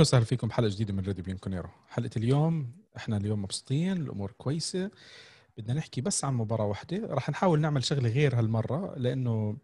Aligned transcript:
أهلا 0.00 0.08
وسهلا 0.08 0.24
فيكم 0.24 0.48
بحلقة 0.48 0.68
جديدة 0.68 0.92
من 0.92 1.04
راديو 1.04 1.24
بين 1.24 1.36
كونيرو 1.38 1.68
حلقة 1.88 2.10
اليوم 2.16 2.72
إحنا 2.96 3.16
اليوم 3.16 3.42
مبسوطين 3.42 3.96
الأمور 3.96 4.32
كويسة. 4.32 4.90
بدنا 5.58 5.74
نحكي 5.74 6.00
بس 6.00 6.24
عن 6.24 6.34
مباراة 6.34 6.64
واحدة. 6.64 7.06
راح 7.06 7.30
نحاول 7.30 7.60
نعمل 7.60 7.84
شغلة 7.84 8.08
غير 8.08 8.38
هالمرة 8.38 8.94
لأنه 8.96 9.56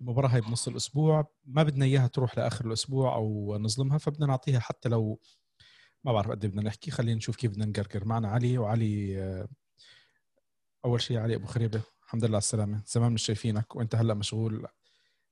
المباراة 0.00 0.28
هي 0.28 0.40
بنص 0.40 0.68
الأسبوع. 0.68 1.30
ما 1.46 1.62
بدنا 1.62 1.84
إياها 1.84 2.06
تروح 2.06 2.38
لآخر 2.38 2.66
الأسبوع 2.66 3.14
أو 3.14 3.56
نظلمها 3.60 3.98
فبدنا 3.98 4.26
نعطيها 4.26 4.60
حتى 4.60 4.88
لو 4.88 5.20
ما 6.04 6.12
بعرف 6.12 6.30
قد 6.30 6.44
إيه 6.44 6.50
بدنا 6.50 6.62
نحكي. 6.62 6.90
خلينا 6.90 7.16
نشوف 7.16 7.36
كيف 7.36 7.50
بدنا 7.50 7.66
نقرقر. 7.66 8.04
معنا 8.04 8.28
علي 8.28 8.58
وعلي 8.58 9.22
آه، 9.22 9.48
أول 10.84 11.00
شيء 11.00 11.18
علي 11.18 11.34
أبو 11.34 11.46
خريبة. 11.46 11.82
الحمد 12.04 12.24
لله 12.24 12.34
على 12.34 12.42
السلامة. 12.42 12.82
زمان 12.86 13.12
مش 13.12 13.22
شايفينك. 13.22 13.76
وأنت 13.76 13.94
هلأ 13.94 14.14
مشغول 14.14 14.66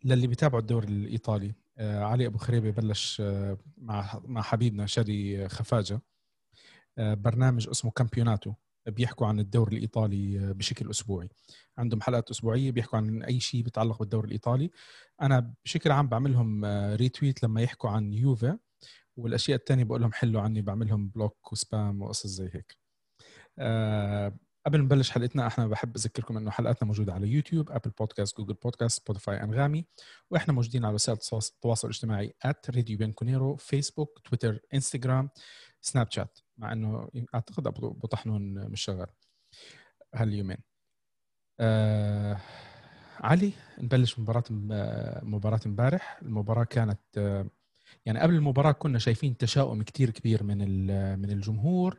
للي 0.04 0.26
بيتابعوا 0.26 0.60
الدوري 0.60 0.88
الإيطالي. 0.88 1.54
علي 1.80 2.26
أبو 2.26 2.38
خريبة 2.38 2.70
بلش 2.70 3.20
آه، 3.20 3.58
مع 3.78 4.20
مع 4.24 4.42
حبيبنا 4.42 4.86
شادي 4.86 5.48
خفاجة. 5.48 6.00
آه، 6.98 7.14
برنامج 7.14 7.68
اسمه 7.68 7.90
كامبيوناتو. 7.90 8.54
بيحكوا 8.86 9.26
عن 9.26 9.40
الدوري 9.40 9.76
الإيطالي 9.76 10.54
بشكل 10.54 10.90
أسبوعي. 10.90 11.28
عندهم 11.78 12.00
حلقات 12.02 12.30
أسبوعية 12.30 12.70
بيحكوا 12.70 12.98
عن 12.98 13.22
أي 13.22 13.40
شيء 13.40 13.62
بيتعلق 13.62 13.98
بالدوري 13.98 14.26
الإيطالي. 14.26 14.70
أنا 15.22 15.54
بشكل 15.64 15.90
عام 15.92 16.08
بعملهم 16.08 16.64
retweet 16.94 17.42
لما 17.42 17.62
يحكوا 17.62 17.90
عن 17.90 18.12
يوفا 18.14 18.58
والأشياء 19.16 19.58
الثانية 19.58 19.84
بقول 19.84 20.00
لهم 20.00 20.12
حلوا 20.12 20.42
عني 20.42 20.62
بعملهم 20.62 21.08
block 21.08 21.52
و 21.52 21.62
spam 21.62 22.02
وقصص 22.02 22.26
زي 22.26 22.50
هيك. 22.54 22.78
قبل 24.66 24.78
ما 24.78 24.84
نبلش 24.84 25.10
حلقتنا 25.10 25.46
إحنا 25.46 25.66
بحب 25.66 25.96
أذكركم 25.96 26.36
إنه 26.36 26.50
حلقاتنا 26.50 26.86
موجودة 26.88 27.12
على 27.12 27.28
يوتيوب 27.28 27.70
أبل 27.70 27.90
بودكاست 27.90 28.36
جوجل 28.36 28.54
بودكاست 28.54 29.00
سبوتيفاي 29.02 29.42
أنغامي 29.42 29.86
وإحنا 30.30 30.54
موجودين 30.54 30.84
على 30.84 30.94
وسائل 30.94 31.18
التواصل 31.32 31.88
الاجتماعي 31.88 32.34
راديو 32.44 32.98
بنكونيرو 32.98 33.56
فيسبوك 33.56 34.18
تويتر 34.24 34.60
انستغرام 34.74 35.30
سناب 35.80 36.10
شات 36.10 36.38
مع 36.58 36.72
إنه 36.72 37.10
أعتقد 37.34 37.66
أبو 37.66 38.06
طحنون 38.06 38.70
مش 38.70 38.80
شغال 38.80 39.06
هاليومين. 40.14 40.58
آه 41.60 42.40
علي 43.20 43.52
نبلش 43.78 44.18
مباراة 44.18 44.44
مباراة 45.22 45.60
امبارح. 45.66 46.18
المباراة 46.22 46.64
كانت 46.64 47.00
يعني 48.06 48.18
قبل 48.20 48.34
المباراة 48.34 48.72
كنا 48.72 48.98
شايفين 48.98 49.36
تشاؤم 49.36 49.82
كتير 49.82 50.10
كبير 50.10 50.42
من 50.42 50.58
من 51.20 51.30
الجمهور. 51.30 51.98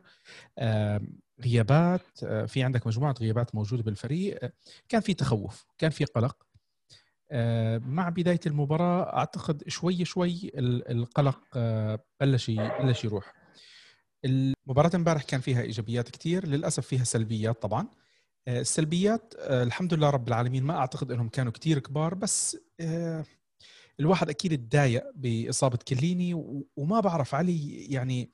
غيابات 1.44 2.24
آه، 2.24 2.44
في 2.44 2.62
عندك 2.62 2.86
مجموعة 2.86 3.14
غيابات 3.20 3.54
موجودة 3.54 3.82
بالفريق. 3.82 4.44
آه، 4.44 4.52
كان 4.88 5.00
في 5.00 5.14
تخوف 5.14 5.66
كان 5.78 5.90
في 5.90 6.04
قلق. 6.04 6.36
آه، 7.30 7.78
مع 7.78 8.08
بداية 8.08 8.40
المباراة 8.46 9.16
أعتقد 9.16 9.68
شوي 9.68 10.04
شوي 10.04 10.50
القلق 10.56 11.58
بلش 12.20 12.50
بلش 12.50 13.04
يروح. 13.04 13.34
المباراة 14.24 14.90
امبارح 14.94 15.22
كان 15.22 15.40
فيها 15.40 15.62
إيجابيات 15.62 16.10
كثير 16.10 16.46
للأسف 16.46 16.86
فيها 16.86 17.04
سلبيات 17.04 17.62
طبعا. 17.62 17.86
السلبيات 18.48 19.34
الحمد 19.38 19.94
لله 19.94 20.10
رب 20.10 20.28
العالمين 20.28 20.64
ما 20.64 20.76
أعتقد 20.76 21.10
إنهم 21.10 21.28
كانوا 21.28 21.52
كثير 21.52 21.78
كبار 21.78 22.14
بس 22.14 22.56
الواحد 24.00 24.28
أكيد 24.28 24.68
تضايق 24.68 25.04
بإصابة 25.14 25.78
كليني 25.88 26.34
وما 26.76 27.00
بعرف 27.00 27.34
علي 27.34 27.84
يعني 27.84 28.32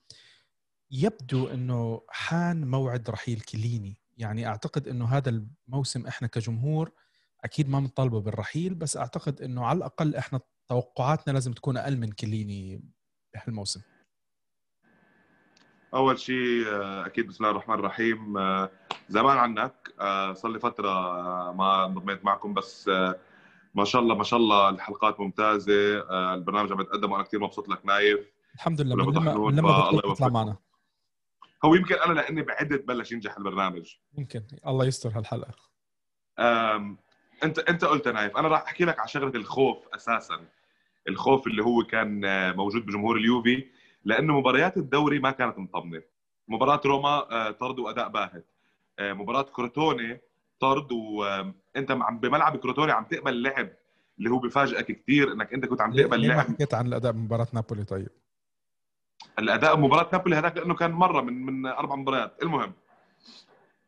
يبدو 0.90 1.46
إنه 1.46 2.02
حان 2.08 2.70
موعد 2.70 3.10
رحيل 3.10 3.40
كليني. 3.40 4.00
يعني 4.18 4.46
أعتقد 4.46 4.88
إنه 4.88 5.06
هذا 5.06 5.30
الموسم 5.68 6.06
إحنا 6.06 6.28
كجمهور 6.28 6.92
أكيد 7.44 7.68
ما 7.68 7.80
بنطالبه 7.80 8.20
بالرحيل 8.20 8.74
بس 8.74 8.96
أعتقد 8.96 9.42
إنه 9.42 9.64
على 9.64 9.76
الأقل 9.76 10.16
إحنا 10.16 10.40
توقعاتنا 10.68 11.32
لازم 11.32 11.52
تكون 11.52 11.76
أقل 11.76 11.96
من 11.96 12.12
كليني 12.12 12.82
بهالموسم 13.34 13.80
أول 15.94 16.18
شيء 16.18 16.66
آه، 16.68 17.06
أكيد 17.06 17.26
بسم 17.26 17.44
الله 17.44 17.50
الرحمن 17.56 17.74
الرحيم 17.74 18.38
آه، 18.38 18.70
زمان 19.08 19.38
عنك 19.38 19.94
آه، 20.00 20.32
صار 20.32 20.50
لي 20.50 20.60
فترة 20.60 20.92
ما 21.52 21.86
انضميت 21.86 22.24
معكم 22.24 22.54
بس 22.54 22.90
ما 23.78 23.84
شاء 23.84 24.02
الله 24.02 24.14
ما 24.14 24.24
شاء 24.24 24.40
الله 24.40 24.68
الحلقات 24.68 25.20
ممتازة 25.20 26.00
البرنامج 26.34 26.72
عم 26.72 26.80
يتقدم 26.80 27.12
وأنا 27.12 27.24
كثير 27.24 27.40
مبسوط 27.40 27.68
لك 27.68 27.86
نايف. 27.86 28.32
الحمد 28.54 28.80
لله 28.80 28.96
من 28.96 29.14
لما, 29.14 29.34
من 29.34 29.56
لما 29.56 30.00
تطلع 30.00 30.28
معنا. 30.28 30.56
هو 31.64 31.74
يمكن 31.74 31.94
أنا 31.94 32.12
لأني 32.12 32.42
بعدت 32.42 32.84
بلش 32.84 33.12
ينجح 33.12 33.36
البرنامج. 33.36 33.94
يمكن 34.18 34.42
الله 34.66 34.84
يستر 34.86 35.18
هالحلقة. 35.18 35.54
أنت 37.44 37.58
أنت 37.58 37.84
قلت 37.84 38.08
نايف 38.08 38.36
أنا 38.36 38.48
راح 38.48 38.62
أحكي 38.62 38.84
لك 38.84 38.98
على 38.98 39.08
شغلة 39.08 39.32
الخوف 39.34 39.76
أساسا. 39.94 40.40
الخوف 41.08 41.46
اللي 41.46 41.64
هو 41.64 41.82
كان 41.82 42.24
آه، 42.24 42.52
موجود 42.52 42.86
بجمهور 42.86 43.16
اليوفي 43.16 43.64
لأنه 44.04 44.38
مباريات 44.38 44.76
الدوري 44.76 45.18
ما 45.18 45.30
كانت 45.30 45.58
مطمنة. 45.58 46.02
مباراة 46.48 46.80
روما 46.86 47.08
آه، 47.08 47.50
طرد 47.50 47.78
وأداء 47.78 48.08
باهت. 48.08 48.46
آه، 48.98 49.12
مباراة 49.12 49.42
كروتوني 49.42 50.20
طرد 50.60 50.88
وانت 51.78 51.92
بملعب 52.22 52.56
كروتوني 52.56 52.92
عم 52.92 53.04
تقبل 53.04 53.42
لعب 53.42 53.70
اللي 54.18 54.30
هو 54.30 54.38
بفاجئك 54.38 54.86
كثير 54.86 55.32
انك 55.32 55.54
انت 55.54 55.66
كنت 55.66 55.80
عم 55.80 55.92
تقبل 55.92 56.10
لعب 56.10 56.20
ليه 56.20 56.28
ما 56.28 56.42
حكيت 56.42 56.74
عن 56.74 56.86
الأداء 56.86 57.12
بمباراه 57.12 57.46
نابولي 57.52 57.84
طيب؟ 57.84 58.08
الأداء 59.38 59.76
مباراة 59.76 60.08
نابولي 60.12 60.36
هذاك 60.36 60.56
لأنه 60.56 60.74
كان 60.74 60.90
مرة 60.90 61.20
من 61.20 61.46
من 61.46 61.66
أربع 61.66 61.96
مباريات. 61.96 62.42
المهم 62.42 62.72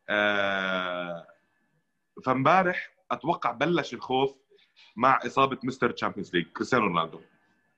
آه 0.09 1.27
فامبارح 2.25 2.91
أتوقع 3.11 3.51
بلش 3.51 3.93
الخوف 3.93 4.35
مع 4.95 5.19
إصابة 5.25 5.57
مستر 5.63 5.91
تشامبيونز 5.91 6.35
ليج 6.35 6.45
كريستيانو 6.45 6.85
رونالدو 6.85 7.19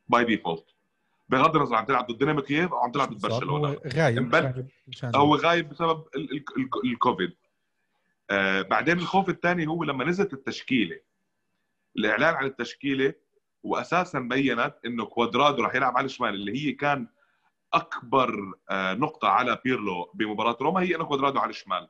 by 0.09 0.23
default 0.23 0.65
بغض 1.29 1.55
النظر 1.55 1.75
عم 1.75 1.85
تلعب 1.85 2.07
ضد 2.11 2.17
دينامو 2.17 2.41
كييف 2.41 2.71
أو 2.71 2.77
عم 2.77 2.91
تلعب 2.91 3.09
ضد 3.13 3.21
برشلونة. 3.21 3.77
غايب 3.95 4.35
هو 5.15 5.35
غايب 5.35 5.69
بسبب 5.69 6.03
الكوفيد 6.85 7.33
آه 8.33 8.61
بعدين 8.61 8.97
الخوف 8.97 9.29
الثاني 9.29 9.67
هو 9.67 9.83
لما 9.83 10.05
نزلت 10.05 10.33
التشكيلة 10.33 10.99
الإعلان 11.97 12.33
عن 12.35 12.45
التشكيلة 12.45 13.13
واساسا 13.63 14.19
بينت 14.19 14.73
إنه 14.85 15.05
كوادرادو 15.05 15.63
راح 15.63 15.75
يلعب 15.75 15.97
على 15.97 16.05
الشمال 16.05 16.33
اللي 16.33 16.51
هي 16.67 16.71
كان 16.71 17.07
أكبر 17.73 18.53
آه، 18.69 18.93
نقطة 18.93 19.27
على 19.27 19.61
بيرلو 19.65 20.11
بمباراة 20.13 20.57
روما 20.61 20.81
هي 20.81 20.95
إنه 20.95 21.03
كوادرادو 21.05 21.39
على 21.39 21.49
الشمال. 21.49 21.89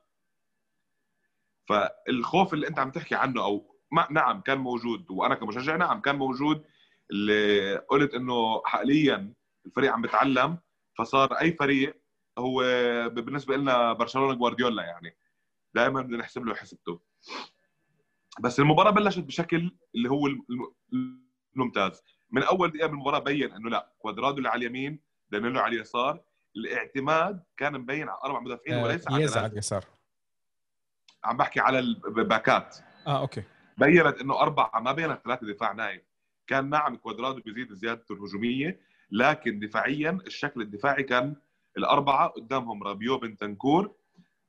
فالخوف 1.67 2.53
اللي 2.53 2.67
أنت 2.67 2.79
عم 2.79 2.91
تحكي 2.91 3.15
عنه 3.15 3.43
أو 3.43 3.75
ما 3.91 4.07
نعم 4.11 4.41
كان 4.41 4.57
موجود 4.57 5.11
وأنا 5.11 5.35
كمشجع 5.35 5.75
نعم 5.75 6.01
كان 6.01 6.15
موجود 6.15 6.63
اللي 7.11 7.75
قلت 7.75 8.13
إنه 8.13 8.61
حاليا 8.65 9.33
الفريق 9.65 9.91
عم 9.91 10.01
بتعلم 10.01 10.57
فصار 10.97 11.33
أي 11.33 11.51
فريق 11.51 11.97
هو 12.37 12.59
بالنسبة 13.09 13.57
لنا 13.57 13.93
برشلونة 13.93 14.33
جوارديولا 14.33 14.83
يعني. 14.83 15.15
دائما 15.73 16.01
بدنا 16.01 16.17
نحسب 16.17 16.45
له 16.45 16.56
حسبته 16.56 17.00
بس 18.39 18.59
المباراة 18.59 18.91
بلشت 18.91 19.19
بشكل 19.19 19.72
اللي 19.95 20.09
هو 20.09 20.29
الممتاز. 21.56 22.03
من 22.31 22.44
أول 22.44 22.72
دقيقة 22.72 22.88
بالمباراه 22.88 23.19
بين 23.19 23.51
إنه 23.51 23.69
لا 23.69 23.94
كوادرادو 24.00 24.38
اللي 24.38 24.50
على 24.50 24.59
اليمين 24.59 25.00
دانيلو 25.29 25.59
على 25.59 25.75
اليسار. 25.75 26.22
الاعتماد 26.56 27.44
كان 27.57 27.73
مبين 27.73 28.09
على 28.09 28.19
أربع 28.23 28.39
مدافعين 28.39 28.78
آه، 28.78 28.83
وليس 28.83 29.07
على 29.07 29.29
على 29.35 29.45
اليسار. 29.45 29.85
عم 31.23 31.38
بحكي 31.38 31.59
على 31.59 31.79
الباكات 31.79 32.78
آه 33.07 33.19
أوكي. 33.19 33.44
بينت 33.78 34.17
إنه 34.17 34.39
اربعه 34.39 34.79
ما 34.79 34.91
بينت 34.91 35.22
ثلاثة 35.23 35.47
دفاع 35.47 35.72
نايم. 35.72 36.01
كان 36.47 36.69
نعم 36.69 36.95
كوادرادو 36.95 37.41
بيزيد 37.41 37.73
زيادته 37.73 38.13
الهجومية 38.13 38.79
لكن 39.12 39.59
دفاعيا 39.59 40.19
الشكل 40.27 40.62
الدفاعي 40.62 41.03
كان 41.03 41.36
الأربعة 41.77 42.27
قدامهم 42.27 42.83
رابيو 42.83 43.18
بنتنكور 43.18 43.95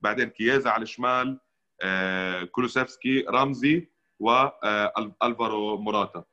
بعدين 0.05 0.29
كييزا 0.29 0.71
على 0.71 0.83
الشمال 0.83 1.41
آه 1.83 2.45
كولوسيفسكي 2.45 3.25
رمزي 3.29 3.89
والفارو 4.21 5.79
موراتا. 5.79 6.25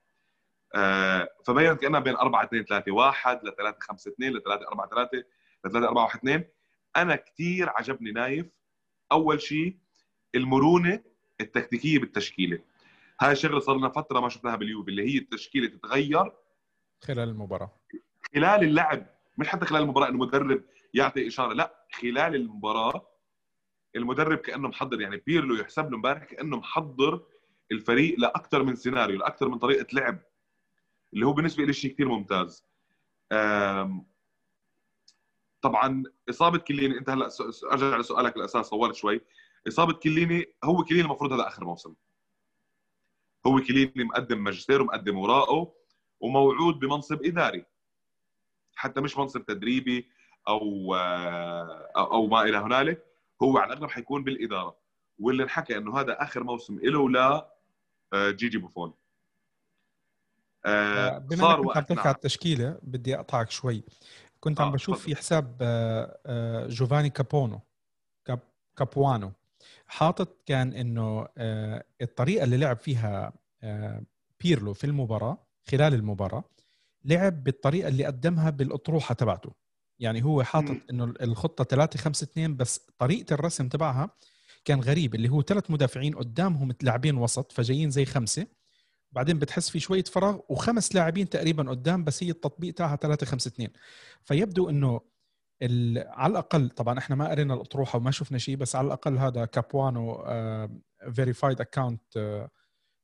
آه، 0.76 1.30
فبينت 1.46 1.82
كأنها 1.82 2.00
بين 2.00 2.16
4 2.16 2.44
2 2.44 2.66
3 2.66 2.92
1 2.92 3.40
ل 3.44 3.56
3 3.56 3.78
5 3.80 4.12
2 4.12 4.34
ل 4.34 4.44
3 4.44 4.68
4 4.68 4.88
3 4.90 5.18
ل 5.66 5.72
3 5.72 5.88
4 5.88 6.04
1 6.04 6.20
2 6.20 6.44
أنا 6.98 7.16
كثير 7.16 7.70
عجبني 7.70 8.12
نايف. 8.12 8.46
أول 9.12 9.42
شيء 9.42 9.78
المرونة 10.36 11.04
التكتيكية 11.42 12.00
بالتشكيلة. 12.00 12.60
هاي 13.22 13.36
شغله 13.36 13.60
صار 13.60 13.78
لنا 13.78 13.90
فترة 13.90 14.20
ما 14.20 14.30
شفناها 14.30 14.56
باليوفي 14.56 14.92
اللي 14.92 15.14
هي 15.14 15.18
التشكيلة 15.18 15.68
تتغير. 15.68 16.32
خلال 17.04 17.30
المباراة. 17.30 17.72
خلال 18.36 18.64
اللعب 18.64 19.06
مش 19.38 19.48
حتى 19.48 19.66
خلال 19.66 19.82
المباراة 19.82 20.08
المدرب 20.10 20.64
يعطي 20.94 21.28
إشارة 21.28 21.54
لا 21.54 21.86
خلال 21.92 22.36
المباراة 22.36 23.11
المدرب 23.96 24.38
كأنه 24.38 24.68
محضر 24.68 25.02
يعني 25.02 25.18
بيرلو 25.18 25.56
يحسب 25.56 25.90
له 25.90 25.96
امبارح 25.96 26.24
كأنه 26.24 26.58
محضر 26.58 27.24
الفريق 27.72 28.20
لاكثر 28.20 28.64
من 28.64 28.76
سيناريو 28.76 29.20
لاكثر 29.20 29.50
من 29.50 29.58
طريقة 29.58 29.88
لعب 29.94 30.20
اللي 31.14 31.26
هو 31.26 31.34
بالنسبة 31.34 31.64
لي 31.64 31.74
شيء 31.74 31.94
كثير 31.94 32.08
ممتاز. 32.08 32.66
طبعا 35.62 36.04
إصابة 36.30 36.58
كليني 36.58 36.98
أنت 36.98 37.10
هلأ 37.10 37.30
أرجع 37.72 37.98
لسؤالك 37.98 38.38
الأساس 38.38 38.70
طولت 38.70 38.96
شوي. 38.96 39.22
إصابة 39.68 39.94
كليني 39.94 40.54
هو 40.64 40.84
كليني 40.84 41.04
المفروض 41.04 41.34
هذا 41.34 41.48
آخر 41.48 41.66
موسم. 41.66 41.94
هو 43.48 43.60
كليني 43.60 44.04
مقدم 44.04 44.44
ماجستير 44.44 44.82
ومقدم 44.82 45.18
وراءه 45.18 45.74
وموعود 46.20 46.80
بمنصب 46.80 47.26
إداري. 47.26 47.66
حتى 48.76 49.02
مش 49.02 49.18
منصب 49.18 49.46
تدريبي 49.46 50.10
أو 50.48 50.96
أو 51.98 52.28
ما 52.28 52.42
إلى 52.42 52.58
هنالك. 52.58 53.11
هو 53.44 53.58
على 53.58 53.74
الاغلب 53.74 53.90
حيكون 53.90 54.24
بالإدارة. 54.24 54.76
واللي 55.20 55.44
انحكى 55.44 55.78
إنه 55.78 56.00
هذا 56.00 56.24
آخر 56.24 56.44
موسم 56.44 56.80
له 56.84 57.10
لا 57.10 57.54
جيجي 58.14 58.58
بوفون. 58.58 58.94
آه، 60.66 61.18
بما 61.18 61.56
إنك 61.56 61.78
عم 61.78 61.84
تحكي 61.84 62.00
على 62.00 62.16
التشكيلة 62.16 62.80
بدي 62.84 63.16
أقطعك 63.16 63.52
شوي. 63.52 63.84
كنت 64.40 64.62
عم 64.62 64.68
آه 64.68 64.72
بشوف 64.72 65.02
في 65.02 65.16
حساب 65.16 65.58
آه، 65.62 66.68
جوفاني 66.68 67.10
كابونو 67.10 67.60
كاب 68.26 68.40
كابوانو 68.78 69.32
حاطط 69.88 70.38
كان 70.46 70.74
إنه 70.74 71.28
الطريقة 72.02 72.44
اللي 72.44 72.58
لعب 72.58 72.78
فيها 72.78 73.34
بيرلو 74.44 74.74
في 74.74 74.84
المباراة 74.84 75.38
خلال 75.72 75.94
المباراة 75.94 76.44
لعب 77.06 77.44
بالطريقة 77.44 77.88
اللي 77.88 78.06
قدمها 78.06 78.50
بالأطروحة 78.50 79.16
تبعته. 79.16 79.52
يعني 80.02 80.24
هو 80.24 80.44
حاطط 80.44 80.78
إنه 80.90 81.14
الخطة 81.22 81.64
3 81.64 82.00
5 82.00 82.24
2 82.24 82.58
بس 82.58 82.80
طريقة 82.98 83.34
الرسم 83.34 83.68
تبعها 83.70 84.10
كان 84.66 84.80
غريب 84.80 85.16
اللي 85.16 85.30
هو 85.30 85.42
ثلاث 85.42 85.72
مدافعين 85.72 86.16
قدامهم 86.16 86.74
لاعبين 86.82 87.18
وسط 87.18 87.52
فجايين 87.52 87.90
زي 87.90 88.06
خمسة. 88.06 88.48
بعدين 89.12 89.40
بتحس 89.40 89.70
في 89.70 89.80
شوية 89.80 90.04
فراغ 90.04 90.40
وخمس 90.50 90.96
لاعبين 90.96 91.30
تقريبا 91.30 91.70
قدام 91.70 92.04
بس 92.04 92.24
هي 92.24 92.30
التطبيق 92.30 92.74
تاعها 92.74 92.96
3 92.96 93.26
5 93.26 93.48
2 93.48 93.70
فيبدو 94.24 94.70
إنه 94.70 95.02
على 95.96 96.32
الأقل 96.32 96.70
طبعا 96.70 96.98
إحنا 97.00 97.16
ما 97.16 97.30
قرينا 97.30 97.54
الأطروحة 97.54 97.98
وما 97.98 98.12
شفنا 98.12 98.38
شيء 98.38 98.56
بس 98.56 98.76
على 98.76 98.88
الأقل 98.88 99.18
هذا 99.18 99.46
كابوانو 99.46 100.24
verified 101.14 101.62
account 101.62 102.02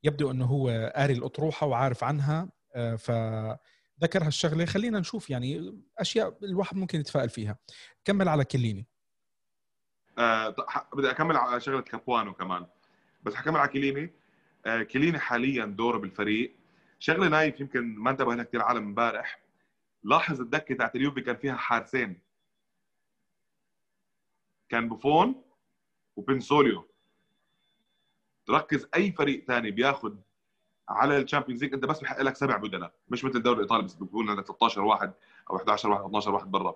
يبدو 0.04 0.32
إنه 0.32 0.46
هو 0.46 0.92
قاري 0.96 1.14
الأطروحة 1.14 1.68
وعارف 1.68 2.04
عنها 2.04 2.50
آه 2.76 3.60
فذكر 3.98 4.24
هالشغله 4.24 4.66
خلينا 4.66 5.00
نشوف 5.00 5.30
يعني 5.30 5.82
أشياء 5.98 6.38
الواحد 6.44 6.78
ممكن 6.78 7.00
يتفائل 7.00 7.30
فيها. 7.30 7.58
كمل 8.06 8.28
على 8.28 8.46
كليني. 8.46 8.86
آه 10.18 10.56
بدي 10.94 11.12
أكمل 11.12 11.38
على 11.38 11.62
شغلة 11.62 11.82
كابوانو 11.82 12.34
كمان. 12.34 12.68
بس 13.24 13.36
حكمل 13.36 13.60
على 13.60 13.70
كليني. 13.70 14.14
آه 14.66 14.84
كليني 14.84 15.20
حاليا 15.20 15.66
دوره 15.66 15.98
بالفريق. 15.98 16.56
شغلة 17.00 17.28
نايف 17.28 17.60
يمكن 17.60 17.96
ما 17.96 18.12
انتبه 18.12 18.36
لها 18.36 18.44
كثير 18.44 18.62
عالم 18.62 18.84
امبارح. 18.84 19.40
لاحظ 20.04 20.42
الدكة 20.42 20.76
تاعت 20.76 20.96
اليوفي 20.96 21.22
كان 21.22 21.36
فيها 21.36 21.56
حارسين. 21.56 22.20
كان 24.70 24.90
بوفون 24.90 25.44
وبنسوليو. 26.16 26.88
تركز 28.46 28.88
أي 28.96 29.12
فريق 29.12 29.46
ثاني 29.46 29.72
بياخذ 29.72 30.16
على 30.90 31.18
ال 31.18 31.22
Champions 31.22 31.64
League 31.64 31.74
أنت 31.74 31.86
بس 31.86 32.00
بحق 32.02 32.22
لك 32.22 32.36
سبع 32.36 32.58
بدلاء 32.58 32.94
مش 33.10 33.26
مثل 33.26 33.38
الدوري 33.38 33.58
الإيطالي 33.58 33.84
بس 33.84 33.94
بيكون 33.94 34.30
عندك 34.30 34.46
13 34.46 34.82
واحد 34.82 35.14
أو 35.50 35.56
11 35.58 35.90
واحد 35.90 36.02
أو 36.02 36.08
12 36.08 36.34
واحد 36.34 36.52
برا. 36.52 36.76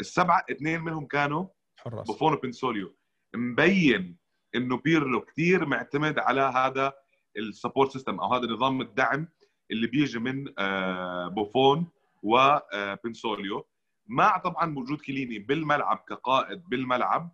السبعة 0.00 0.44
اثنين 0.50 0.80
منهم 0.80 1.06
كانوا 1.06 1.46
حراس. 1.76 2.06
بوفون 2.06 2.32
وبنسوليو. 2.32 2.94
مبين 3.34 4.16
إنه 4.54 4.76
بيرلو 4.76 5.20
كثير 5.20 5.66
معتمد 5.66 6.18
على 6.18 6.40
هذا 6.40 6.92
ال 7.36 7.43
support 7.43 7.90
system 7.90 8.20
أو 8.20 8.34
هذا 8.34 8.46
نظام 8.46 8.80
الدعم 8.80 9.28
اللي 9.70 9.86
بيجي 9.86 10.18
من 10.18 10.54
آه، 10.58 11.28
بوفون 11.28 11.86
وبنسوليو 12.22 13.58
آه، 13.58 13.64
مع 14.06 14.38
طبعا 14.38 14.78
وجود 14.78 15.00
كليني 15.00 15.38
بالملعب 15.38 16.04
كقائد 16.08 16.68
بالملعب. 16.68 17.32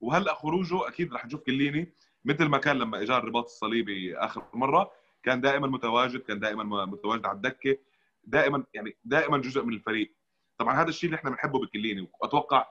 وهلأ 0.00 0.34
خروجه 0.34 0.88
أكيد 0.88 1.14
رح 1.14 1.26
نشوف 1.26 1.40
كليني 1.40 1.92
مثل 2.24 2.44
ما 2.44 2.58
كان 2.58 2.76
لما 2.76 3.02
اجى 3.02 3.16
الرباط 3.16 3.44
الصليبي 3.44 4.16
آخر 4.16 4.44
مرة 4.54 4.90
كان 5.22 5.40
دائما 5.40 5.66
متواجد 5.66 6.20
كان 6.20 6.40
دائما 6.40 6.84
متواجد 6.84 7.26
على 7.26 7.36
الدكة 7.36 7.78
دائما 8.24 8.64
يعني 8.74 8.96
دائما 9.04 9.38
جزء 9.38 9.64
من 9.64 9.74
الفريق. 9.74 10.14
طبعا 10.58 10.82
هذا 10.82 10.88
الشيء 10.88 11.10
اللي 11.10 11.18
إحنا 11.18 11.30
بنحبه 11.30 11.60
بكليني 11.60 12.08
وأتوقع 12.20 12.66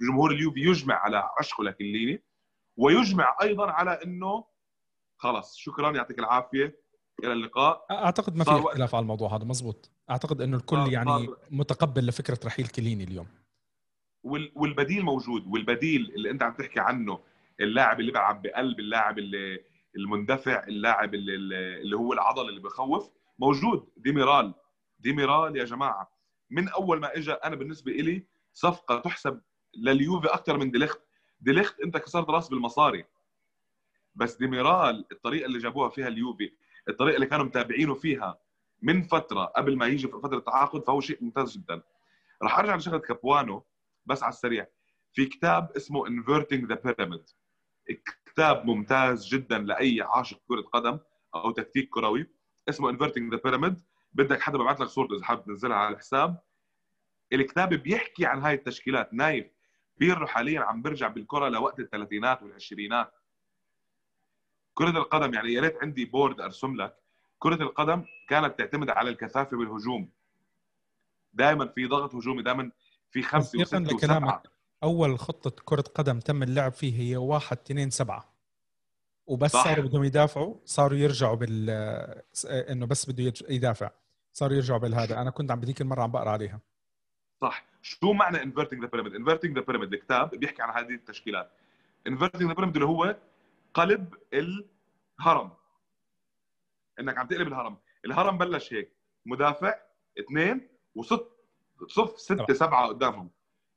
جمهور 0.00 0.30
اليوفي 0.30 0.60
يجمع 0.60 0.94
على 0.94 1.30
عشقه 1.38 1.64
لكليني 1.64 2.22
ويجمع 2.76 3.36
أيضا 3.42 3.70
على 3.70 3.90
إنه 4.04 4.44
خلص 5.16 5.56
شكرا 5.56 5.90
يعطيك 5.90 6.18
العافية 6.18 6.82
إلى 7.24 7.32
اللقاء. 7.32 7.86
أعتقد 7.90 8.36
ما 8.36 8.44
في 8.44 8.50
اختلاف 8.50 8.94
على 8.94 9.02
الموضوع 9.02 9.36
هذا 9.36 9.44
مزبوط. 9.44 9.90
أعتقد 10.10 10.40
إنه 10.40 10.56
الكل 10.56 10.92
يعني 10.92 11.28
متقبل 11.50 12.06
لفكرة 12.06 12.38
رحيل 12.44 12.66
كليني 12.66 13.04
اليوم. 13.04 13.26
والبديل 14.54 15.02
موجود 15.02 15.46
والبديل 15.46 16.12
اللي 16.14 16.30
أنت 16.30 16.42
عم 16.42 16.52
تحكي 16.52 16.80
عنه 16.80 17.20
اللاعب 17.60 18.00
اللي 18.00 18.12
بيلعب 18.12 18.42
بقلب 18.42 18.80
اللاعب 18.80 19.18
اللي 19.18 19.64
المندفع 19.96 20.64
اللاعب 20.68 21.14
اللي, 21.14 21.34
اللي 21.80 21.96
هو 21.96 22.12
العضل 22.12 22.48
اللي 22.48 22.60
بخوف 22.60 23.10
موجود. 23.38 23.88
ديميرال 23.96 24.54
ديميرال 24.98 25.56
يا 25.56 25.64
جماعة. 25.64 26.12
من 26.50 26.68
أول 26.68 27.00
ما 27.00 27.16
اجى 27.16 27.32
أنا 27.32 27.56
بالنسبة 27.56 27.92
لي 27.92 28.26
صفقة 28.52 28.98
تحسب 28.98 29.40
لليوفي 29.74 30.26
أكثر 30.26 30.58
من 30.58 30.70
ديليخت. 30.70 31.00
ديليخت 31.40 31.80
أنت 31.80 31.96
كسرت 31.96 32.30
رأس 32.30 32.48
بالمصاري. 32.48 33.04
بس 34.14 34.36
ديميرال 34.36 35.04
الطريقة 35.12 35.46
اللي 35.46 35.58
جابوها 35.58 35.88
فيها 35.88 36.08
اليوفي 36.08 36.52
الطريقة 36.88 37.14
اللي 37.14 37.26
كانوا 37.26 37.44
متابعينه 37.44 37.94
فيها 37.94 38.38
من 38.82 39.02
فترة 39.02 39.44
قبل 39.44 39.76
ما 39.76 39.86
يجي 39.86 40.08
فترة 40.08 40.38
التعاقد 40.38 40.84
فهو 40.84 41.00
شيء 41.00 41.18
ممتاز 41.24 41.56
جدا. 41.56 41.82
راح 42.42 42.58
أرجع 42.58 42.76
لشغلة 42.76 42.98
كابوانو 42.98 43.64
بس 44.06 44.22
على 44.22 44.32
السريع. 44.32 44.66
في 45.12 45.26
كتاب 45.26 45.72
اسمه 45.76 46.04
Inverting 46.06 46.66
the 46.72 46.76
Pyramid. 46.76 47.34
كتاب 48.26 48.66
ممتاز 48.66 49.26
جدا 49.26 49.58
لأي 49.58 50.02
عاشق 50.02 50.40
كرة 50.48 50.60
قدم 50.60 50.98
أو 51.34 51.50
تكتيك 51.50 51.88
كروي. 51.88 52.30
اسمه 52.68 52.92
Inverting 52.92 53.34
the 53.34 53.38
Pyramid. 53.38 53.74
بدك 54.12 54.40
حدا 54.40 54.58
ببعث 54.58 54.80
لك 54.80 54.88
صورته 54.88 55.16
إذا 55.16 55.24
حابب 55.24 55.44
تنزلها 55.44 55.76
على 55.76 55.94
الحساب. 55.94 56.38
الكتاب 57.32 57.74
بيحكي 57.74 58.26
عن 58.26 58.42
هاي 58.42 58.54
التشكيلات. 58.54 59.14
نايف 59.14 59.46
بيرو 59.96 60.26
حاليا 60.26 60.60
عم 60.60 60.82
برجع 60.82 61.08
بالكرة 61.08 61.48
لوقت 61.48 61.80
الثلاثينات 61.80 62.42
والعشرينات. 62.42 63.14
كرة 64.74 64.90
القدم 64.90 65.34
يعني 65.34 65.52
يا 65.52 65.60
ريت 65.60 65.76
عندي 65.82 66.04
بورد 66.04 66.40
أرسم 66.40 66.76
لك. 66.76 66.96
كرة 67.38 67.62
القدم 67.62 68.04
كانت 68.28 68.58
تعتمد 68.58 68.90
على 68.90 69.10
الكثافة 69.10 69.56
بالهجوم 69.56 70.10
دائما 71.32 71.66
في 71.66 71.86
ضغط 71.86 72.14
هجومي 72.14 72.42
دائما 72.42 72.70
في 73.10 73.22
خمسة 73.22 73.60
وستة 73.60 73.94
وسبعة. 73.94 74.42
أول 74.82 75.18
خطة 75.18 75.62
كرة 75.64 75.84
قدم 75.94 76.20
تم 76.20 76.42
اللعب 76.42 76.72
فيه 76.72 77.00
هي 77.00 77.16
واحد 77.16 77.56
اثنين 77.56 77.90
سبعة. 77.90 78.32
وبس 79.26 79.52
صح. 79.52 79.64
صاروا 79.64 79.84
بدهم 79.84 80.04
يدافعوا 80.04 80.54
صاروا 80.64 80.98
يرجعوا 80.98 81.34
بال 81.36 81.70
إنه 82.44 82.86
بس 82.86 83.10
بده 83.10 83.32
يدافع. 83.48 83.90
صاروا 84.32 84.56
يرجعوا 84.56 84.78
بالهذا. 84.78 85.20
أنا 85.20 85.30
كنت 85.30 85.50
عم 85.50 85.60
بذيك 85.60 85.80
المرة 85.80 86.02
عم 86.02 86.10
بقرأ 86.10 86.30
عليها. 86.30 86.60
صح. 87.40 87.64
شو 87.82 88.12
معنى 88.12 88.42
Inverting 88.42 88.82
the 88.82 88.88
Pyramid 88.88 89.14
Inverting 89.14 89.58
the 89.58 89.64
Pyramid 89.64 89.92
الكتاب 89.92 90.30
بيحكي 90.30 90.62
عن 90.62 90.84
هذه 90.84 90.94
التشكيلات. 90.94 91.50
Inverting 92.06 92.42
the 92.42 92.54
Pyramid 92.54 92.76
اللي 92.76 92.88
هو 92.88 93.16
قلب 93.74 94.14
الهرم. 94.32 95.50
إنك 97.00 97.18
عم 97.18 97.26
تقلب 97.26 97.48
الهرم. 97.48 97.76
الهرم 98.04 98.38
بلش 98.38 98.72
هيك. 98.72 98.92
مدافع 99.26 99.74
اثنين 100.18 100.68
وصف 100.94 101.20
صف 101.88 102.20
ستة 102.20 102.54
سبعة 102.54 102.88
قدامهم. 102.88 103.30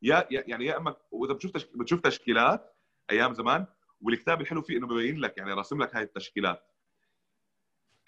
يا 0.05 0.27
يعني 0.29 0.65
يا 0.65 0.77
إما 0.77 0.95
وإذا 1.11 1.33
بتشوف. 1.33 1.51
بتشوف 1.75 1.99
تشكيلات 1.99 2.75
أيام 3.11 3.33
زمان 3.33 3.65
والكتاب 4.01 4.41
الحلو 4.41 4.61
فيه 4.61 4.77
إنه 4.77 4.87
ببين 4.87 5.19
لك 5.19 5.37
يعني 5.37 5.53
راسم 5.53 5.81
لك 5.81 5.95
هاي 5.95 6.03
التشكيلات. 6.03 6.71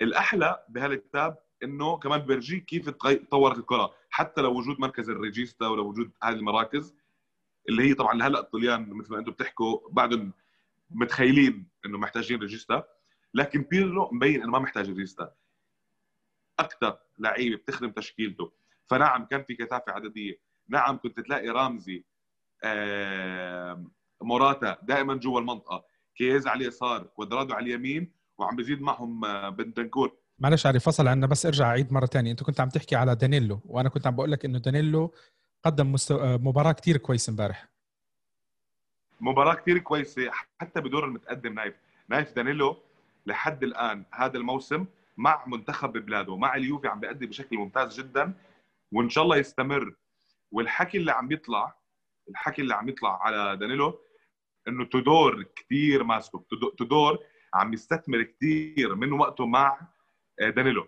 الأحلى 0.02 0.66
بهالكتاب 0.70 1.38
إنه 1.64 1.98
كمان 1.98 2.20
بيرجيك 2.20 2.66
كيف 2.66 2.90
تطورت 2.90 3.58
الكرة. 3.58 3.94
حتى 4.10 4.42
لو 4.42 4.58
وجود 4.58 4.80
مركز 4.80 5.10
الريجيستا 5.10 5.68
ولو 5.68 5.88
وجود 5.90 6.12
هذه 6.24 6.36
المراكز 6.36 6.96
اللي 7.70 7.90
هي 7.90 7.94
طبعا 7.94 8.14
لهلأ 8.14 8.40
الطليان 8.40 8.90
مثل 8.90 9.12
ما 9.12 9.20
أنتم 9.20 9.32
بتحكوا 9.32 9.90
بعدهم 9.90 10.34
متخيلين 10.90 11.68
إنه 11.86 11.98
محتاجين 11.98 12.40
ريجيستا. 12.40 12.84
لكن 13.34 13.62
بيرلو 13.62 14.10
مبين 14.12 14.42
إنه 14.42 14.52
ما 14.52 14.60
محتاج 14.60 14.88
ريجيستا. 14.88 15.34
أكثر 16.60 16.98
لعيبة 17.18 17.56
بتخدم 17.56 17.90
تشكيلته. 17.90 18.52
فنعم 18.86 19.26
كان 19.26 19.44
في 19.44 19.56
كثافة 19.56 19.92
عددية. 19.92 20.47
نعم 20.70 20.98
كنت 20.98 21.20
تلاقي 21.20 21.50
رامزي 21.50 22.04
موراتا 24.22 24.78
دائما 24.84 25.16
جوا 25.16 25.40
المنطقة 25.40 25.86
كييزا 26.16 26.48
على 26.48 26.64
اليسار 26.64 27.04
كوادرادو 27.04 27.54
على 27.54 27.66
اليمين 27.66 28.12
وعم 28.38 28.56
بزيد 28.56 28.82
معهم 28.82 29.26
آه، 29.26 29.50
بنتنكور. 29.50 30.18
معلش 30.40 30.66
علي 30.66 30.80
فصل 30.80 31.08
عنا 31.08 31.28
بس 31.28 31.46
ارجع 31.46 31.68
عيد 31.68 31.94
مرة 31.94 32.06
ثانية 32.06 32.32
انت 32.32 32.44
كنت 32.44 32.60
عم 32.60 32.70
تحكي 32.70 32.96
على 32.96 33.16
دانيلو 33.16 33.62
وأنا 33.66 33.90
كنت 33.90 34.08
عم 34.08 34.16
بقول 34.16 34.32
لك 34.32 34.46
انه 34.46 34.60
دانيلو 34.60 35.14
قدم 35.64 35.92
مستو... 35.92 36.18
آه، 36.18 36.38
مباراة 36.38 36.72
كثير 36.72 36.98
كويسة 36.98 37.32
امبارح. 37.32 37.68
مباراة 39.22 39.54
كثير 39.54 39.78
كويسة 39.78 40.32
حتى 40.62 40.82
بدور 40.82 41.06
المتقدم 41.06 41.54
نايف. 41.54 41.76
نايف 42.10 42.36
دانيلو 42.36 42.78
لحد 43.26 43.64
الآن 43.64 44.04
هذا 44.14 44.38
الموسم 44.38 44.86
مع 45.18 45.44
منتخب 45.48 45.94
بلاده 45.94 46.38
مع 46.38 46.56
اليوفي 46.56 46.88
عم 46.88 47.00
بيأدي 47.00 47.26
بشكل 47.26 47.58
ممتاز 47.58 48.00
جدا 48.00 48.34
وإن 48.92 49.10
شاء 49.10 49.24
الله 49.24 49.38
يستمر. 49.38 49.94
والحكي 50.52 50.98
اللي 50.98 51.12
عم 51.12 51.32
يطلع 51.32 51.76
الحكي 52.30 52.62
اللي 52.62 52.76
عم 52.76 52.90
يطلع 52.90 53.24
على 53.24 53.58
دانيلو 53.58 54.00
إنه 54.68 54.86
تودور 54.86 55.44
كثير 55.56 56.04
ماسكه. 56.04 56.46
تودور 56.78 57.20
عم 57.54 57.74
يستثمر 57.74 58.22
كثير 58.24 58.96
من 58.96 59.12
وقته 59.12 59.46
مع 59.46 59.80
آه، 60.42 60.50
دانيلو. 60.50 60.88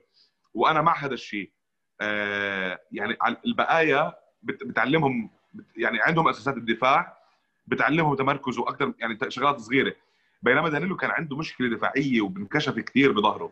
وأنا 0.53 0.81
مع 0.81 0.95
هذا 0.97 1.13
الشيء. 1.13 1.51
آه، 2.01 2.79
يعني 2.91 3.17
البقايا 3.45 4.13
بت- 4.43 4.63
بتعلمهم 4.63 5.29
بت- 5.53 5.77
يعني 5.77 6.01
عندهم 6.01 6.27
أساسات 6.27 6.57
الدفاع 6.57 7.17
بتعلمهم 7.67 8.15
تمركز 8.15 8.57
وأكثر 8.57 8.93
يعني 8.99 9.17
شغلات 9.27 9.59
صغيرة. 9.59 9.95
بينما 10.41 10.69
دانيلو 10.69 10.95
كان 10.97 11.11
عنده 11.11 11.37
مشكلة 11.37 11.69
دفاعية 11.77 12.21
وبنكشف 12.21 12.79
كثير 12.79 13.11
بظهره. 13.11 13.51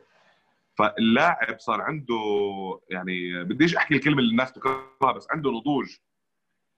فاللاعب 0.78 1.60
صار 1.60 1.82
عنده 1.82 2.16
يعني 2.90 3.44
بديش 3.44 3.76
احكي 3.76 3.96
الكلمة 3.96 4.20
اللي 4.20 4.32
الناس 4.32 4.52
تكرهها 4.54 5.12
بس 5.16 5.28
عنده 5.32 5.52
نضوج. 5.52 5.98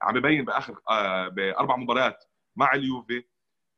عم 0.02 0.16
يبين 0.16 0.44
بآخر 0.44 0.80
آه، 0.90 1.28
بأربع 1.28 1.76
مباريات 1.76 2.24
مع 2.56 2.74
اليوفي 2.74 3.24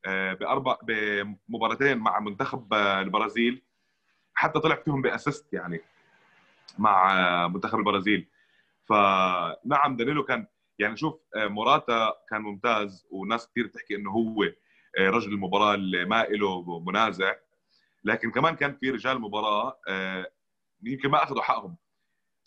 آه، 0.07 0.35
بأربع 0.35 0.79
بمباراتين 0.83 1.99
مع 1.99 2.21
منتخب 2.21 2.75
آه، 2.75 3.01
البرازيل. 3.01 3.63
حتى 4.35 4.61
طلع 4.61 4.77
فيهم 4.77 5.03
بأسيست 5.03 5.53
يعني 5.53 5.81
مع 6.79 7.49
منتخب 7.49 7.79
البرازيل. 7.79 8.29
فنعم 8.89 9.97
دانيلو 9.97 10.25
كان 10.25 10.47
يعني 10.79 10.97
شوف 10.97 11.21
موراتا 11.37 12.15
كان 12.31 12.43
ممتاز 12.43 13.07
وناس 13.11 13.49
كثير 13.51 13.67
بتحكي 13.67 13.97
إنه 13.97 14.11
هو 14.11 14.43
رجل 14.99 15.33
المباراة 15.33 15.75
اللي 15.75 16.05
ما 16.05 16.23
له 16.23 16.81
منازع. 16.81 17.35
لكن 18.05 18.31
كمان 18.31 18.57
كان 18.57 18.77
في 18.81 18.91
رجال 18.91 19.21
مباراة 19.21 19.81
آه، 19.89 20.33
يمكن 20.83 21.09
ما 21.09 21.23
أخذوا 21.23 21.43
حقهم 21.43 21.77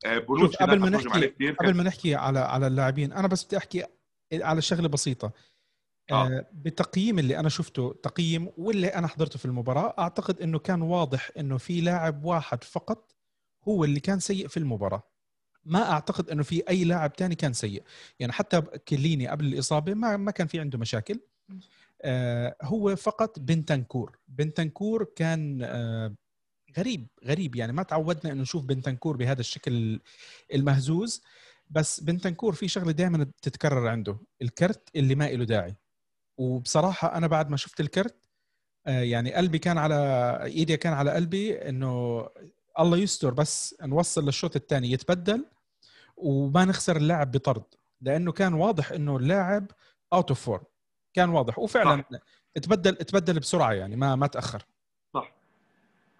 آه، 0.05 0.17
بونوتشي 0.17 0.57
شوف 0.57 0.63
قبل 0.63 0.79
ما 0.79 0.89
نحكي 0.89 1.51
قبل 1.51 1.73
ما 1.73 1.83
نحكي 1.83 2.15
على 2.15 2.39
على 2.39 2.67
اللاعبين 2.67 3.13
أنا 3.13 3.27
بس 3.27 3.45
بدي 3.45 3.57
أحكي 3.57 3.83
على 4.33 4.61
شغلة 4.61 4.87
بسيطة 4.87 5.31
آه. 6.11 6.27
آه. 6.27 6.45
بتقييم 6.53 7.19
اللي 7.19 7.39
أنا 7.39 7.49
شفته 7.49 7.95
تقييم 8.03 8.51
واللي 8.57 8.87
أنا 8.87 9.07
حضرته 9.07 9.39
في 9.39 9.45
المباراة 9.45 9.95
أعتقد 9.99 10.41
إنه 10.41 10.59
كان 10.59 10.81
واضح 10.81 11.31
إنه 11.37 11.57
في 11.57 11.81
لاعب 11.81 12.23
واحد 12.25 12.63
فقط 12.63 13.15
هو 13.67 13.83
اللي 13.83 13.99
كان 13.99 14.19
سيء 14.19 14.47
في 14.47 14.57
المباراة 14.57 15.03
ما 15.65 15.91
أعتقد 15.91 16.29
إنه 16.29 16.43
في 16.43 16.63
أي 16.69 16.83
لاعب 16.83 17.13
تاني 17.13 17.35
كان 17.35 17.53
سيء 17.53 17.83
يعني 18.19 18.33
حتى 18.33 18.61
كليني 18.61 19.27
قبل 19.27 19.45
الإصابة 19.45 19.93
ما 19.93 20.17
ما 20.17 20.31
كان 20.31 20.47
في 20.47 20.59
عنده 20.59 20.77
مشاكل 20.77 21.19
هو 22.61 22.95
فقط 22.95 23.39
بنتنكور. 23.39 24.19
بنتنكور 24.27 25.03
كان 25.15 25.61
آه 25.63 26.15
غريب 26.77 27.07
غريب. 27.25 27.55
يعني 27.55 27.73
ما 27.73 27.83
تعودنا 27.83 28.31
إنه 28.33 28.41
نشوف 28.41 28.65
بنتنكور 28.65 29.17
بهذا 29.17 29.39
الشكل 29.39 29.99
المهزوز 30.53 31.23
بس 31.69 31.99
بنتنكور 31.99 32.53
في 32.53 32.67
شغلة 32.67 32.91
دائما 32.91 33.23
بتتكرر 33.23 33.87
عنده 33.87 34.17
الكرت 34.41 34.89
اللي 34.95 35.15
ما 35.15 35.29
له 35.29 35.45
داعي. 35.45 35.75
وبصراحة 36.37 37.17
أنا 37.17 37.27
بعد 37.27 37.49
ما 37.49 37.57
شفت 37.57 37.79
الكرت 37.79 38.15
آه، 38.87 39.01
يعني 39.01 39.33
قلبي 39.33 39.59
كان 39.59 39.77
على 39.77 39.95
إيدي 40.43 40.77
كان 40.77 40.93
على 40.93 41.11
قلبي 41.11 41.69
إنه 41.69 42.27
الله 42.79 42.97
يستر 42.97 43.33
بس 43.33 43.75
نوصل 43.81 44.25
للشوط 44.25 44.55
الثاني. 44.55 44.91
يتبدل 44.91 45.45
وما 46.17 46.65
نخسر 46.65 46.97
اللاعب 46.97 47.31
بطرد 47.31 47.63
لأنه 48.01 48.31
كان 48.31 48.53
واضح 48.53 48.91
إنه 48.91 49.17
اللاعب 49.17 49.71
out 50.13 50.29
of 50.29 50.41
form 50.41 50.63
كان 51.15 51.29
واضح. 51.29 51.59
وفعلا 51.59 52.03
تبدل 52.55 52.95
تبدل 52.95 53.39
بسرعة 53.39 53.73
يعني 53.73 53.95
ما 53.95 54.15
ما 54.15 54.27
تأخر. 54.27 54.63
صح. 55.13 55.31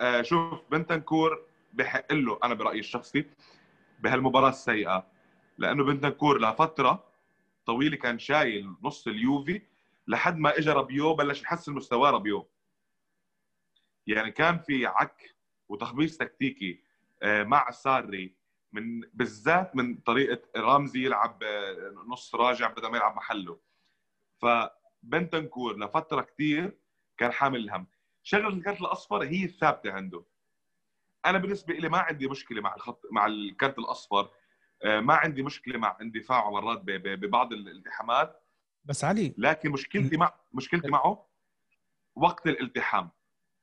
آه 0.01 0.21
شوف 0.21 0.59
بنتنكور 0.71 1.45
بحق 1.73 2.13
له 2.13 2.39
أنا 2.43 2.53
برأيي 2.53 2.79
الشخصي 2.79 3.25
بهالمباراة 3.99 4.49
السيئة 4.49 5.07
لأنه 5.57 5.83
بنتنكور 5.83 6.41
لفترة 6.41 7.03
طويلة 7.65 7.97
كان 7.97 8.19
شايل 8.19 8.73
نص 8.83 9.07
اليوفي 9.07 9.61
لحد 10.07 10.37
ما 10.37 10.57
اجى 10.57 10.71
رابيو 10.71 11.13
بلش 11.13 11.41
يحسن 11.41 11.73
مستواه 11.73 12.09
رابيو. 12.09 12.47
يعني 14.07 14.31
كان 14.31 14.59
في 14.59 14.85
عك 14.85 15.35
وتخبيص 15.69 16.17
تكتيكي 16.17 16.79
آه، 17.23 17.43
مع 17.43 17.71
ساري 17.71 18.35
من 18.73 19.01
بالذات 19.13 19.75
من 19.75 19.95
طريقة 19.95 20.41
رامزي 20.55 21.05
يلعب 21.05 21.43
آه، 21.43 21.93
نص 22.07 22.35
راجع 22.35 22.67
بدل 22.67 22.87
ما 22.87 22.97
يلعب 22.97 23.15
محله. 23.15 23.59
فبنتنكور 25.05 25.79
لفترة 25.79 26.21
كثير 26.21 26.77
كان 27.17 27.31
حامل 27.31 27.59
الهم. 27.59 27.87
شغله 28.23 28.47
الكارت 28.47 28.81
الأصفر 28.81 29.23
هي 29.23 29.45
الثابتة 29.45 29.91
عنده. 29.91 30.23
أنا 31.25 31.37
بالنسبة 31.37 31.73
لي 31.73 31.89
ما 31.89 31.97
عندي 31.97 32.27
مشكلة 32.27 32.61
مع 32.61 32.75
الخط 32.75 33.01
مع 33.11 33.25
الكارت 33.25 33.79
الأصفر. 33.79 34.29
آه، 34.83 34.99
ما 34.99 35.13
عندي 35.13 35.43
مشكلة 35.43 35.79
مع 35.79 35.97
اندفاعه 36.01 36.51
مرات 36.51 36.81
ببعض 36.83 37.53
الالتحامات. 37.53 38.43
بس 38.85 39.03
علي 39.03 39.33
لكن 39.37 39.71
مشكلتي 39.71 40.17
مع 40.17 40.33
مشكلتي 40.53 40.87
معه 40.87 41.27
وقت 42.15 42.47
الالتحام. 42.47 43.09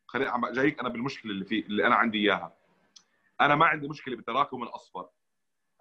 خليني 0.06 0.30
عم 0.30 0.46
جايك 0.46 0.80
أنا 0.80 0.88
بالمشكلة 0.88 1.32
اللي 1.32 1.44
في 1.44 1.66
اللي 1.66 1.86
أنا 1.86 1.94
عندي 1.94 2.18
إياها. 2.18 2.56
أنا 3.40 3.54
ما 3.54 3.66
عندي 3.66 3.88
مشكلة 3.88 4.16
بتراكم 4.16 4.62
الأصفر. 4.62 5.08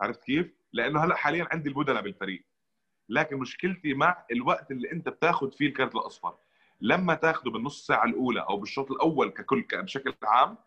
عرفت 0.02 0.24
كيف؟ 0.24 0.54
لأنه 0.74 1.04
هلأ 1.04 1.16
حاليا 1.16 1.48
عندي 1.52 1.70
البدلاء 1.70 2.02
بالفريق. 2.04 2.46
لكن 3.12 3.38
مشكلتي 3.38 3.94
مع 3.94 4.26
الوقت 4.32 4.72
اللي 4.72 4.92
انت 4.92 5.10
بتاخذ 5.10 5.52
فيه 5.52 5.68
الكارت 5.68 5.96
الاصفر. 5.96 6.36
لما 6.82 7.14
تاخذه 7.14 7.50
بالنص 7.50 7.88
ساعة 7.88 8.06
الأولى 8.06 8.40
أو 8.50 8.58
بالشوط 8.58 8.92
الأول 8.92 9.30
ككل 9.30 9.66
بشكل 9.74 10.14
عام 10.24 10.58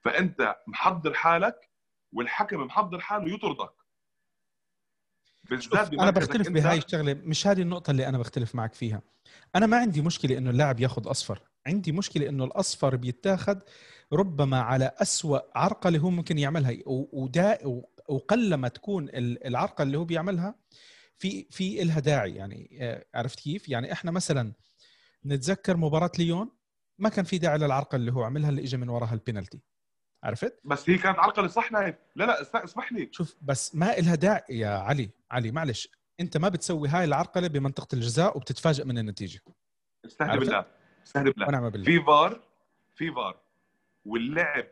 فأنت 0.00 0.56
محضر 0.66 1.14
حالك 1.14 1.68
والحكم 2.12 2.60
محضر 2.60 3.00
حاله 3.00 3.34
يطردك. 3.34 3.70
أنا 6.00 6.10
بختلف. 6.10 6.48
بهاي 6.48 6.78
الشغلة. 6.78 7.14
مش 7.14 7.46
هذه 7.46 7.62
النقطة 7.62 7.90
اللي 7.90 8.08
أنا 8.08 8.18
بختلف 8.18 8.54
معك 8.54 8.74
فيها. 8.74 9.02
أنا 9.56 9.66
ما 9.66 9.76
عندي 9.76 10.02
مشكلة 10.02 10.38
إنه 10.38 10.50
اللاعب 10.50 10.80
ياخذ 10.80 11.10
أصفر. 11.10 11.40
عندي 11.66 11.92
مشكلة 11.92 12.28
إنه 12.28 12.44
الأصفر 12.44 12.96
بيتاخذ 12.96 13.58
ربما 14.12 14.60
على 14.60 14.90
أسوأ 15.02 15.38
عرقلة 15.58 15.98
هو 15.98 16.10
ممكن 16.10 16.38
يعملها. 16.38 16.76
ودا 16.86 17.58
وقلما 18.08 18.68
تكون 18.68 19.04
ال- 19.08 19.46
العرقلة 19.46 19.86
اللي 19.86 19.98
هو 19.98 20.04
بيعملها 20.04 20.54
في 21.18 21.46
في 21.50 21.82
إلها 21.82 22.00
داعي 22.00 22.34
يعني 22.34 22.78
آه، 22.80 23.04
عرفت 23.14 23.40
كيف؟ 23.40 23.68
يعني 23.68 23.92
إحنا 23.92 24.10
مثلا 24.10 24.52
نتذكر 25.26 25.76
مباراة 25.76 26.12
ليون 26.18 26.50
ما 26.98 27.08
كان 27.08 27.24
في 27.24 27.38
داعي 27.38 27.58
للعرقله 27.58 28.00
اللي 28.00 28.12
هو 28.12 28.22
عملها 28.22 28.50
اللي 28.50 28.62
اجى 28.62 28.76
من 28.76 28.88
وراها 28.88 29.14
البينالتي. 29.14 29.60
عرفت؟ 30.22 30.60
بس 30.64 30.90
هي 30.90 30.98
كانت 30.98 31.18
عرقله 31.18 31.48
صح 31.48 31.72
نايف 31.72 31.94
لا 32.16 32.24
لا 32.24 32.42
اسمح- 32.64 32.92
لي. 32.92 33.08
شوف 33.12 33.36
بس 33.42 33.74
ما 33.74 33.98
إلها 33.98 34.14
داعي 34.14 34.42
يا 34.58 34.68
علي. 34.68 35.10
علي 35.30 35.50
معلش 35.52 35.88
أنت 36.20 36.36
ما 36.36 36.48
بتسوي 36.48 36.88
هاي 36.88 37.04
العرقلة 37.04 37.48
بمنطقة 37.48 37.94
الجزاء 37.94 38.36
وبتتفاجئ 38.36 38.84
من 38.84 38.98
النتيجة. 38.98 39.40
استهدي 40.06 40.30
عرفت؟ 40.30 40.44
بالله 40.46 40.64
استهدي 41.06 41.30
بالله. 41.30 41.48
ونعم 41.48 41.68
بالله. 41.70 41.84
في 41.84 42.04
فار 42.06 42.42
في 42.94 43.12
فار. 43.12 43.40
واللعب 44.04 44.66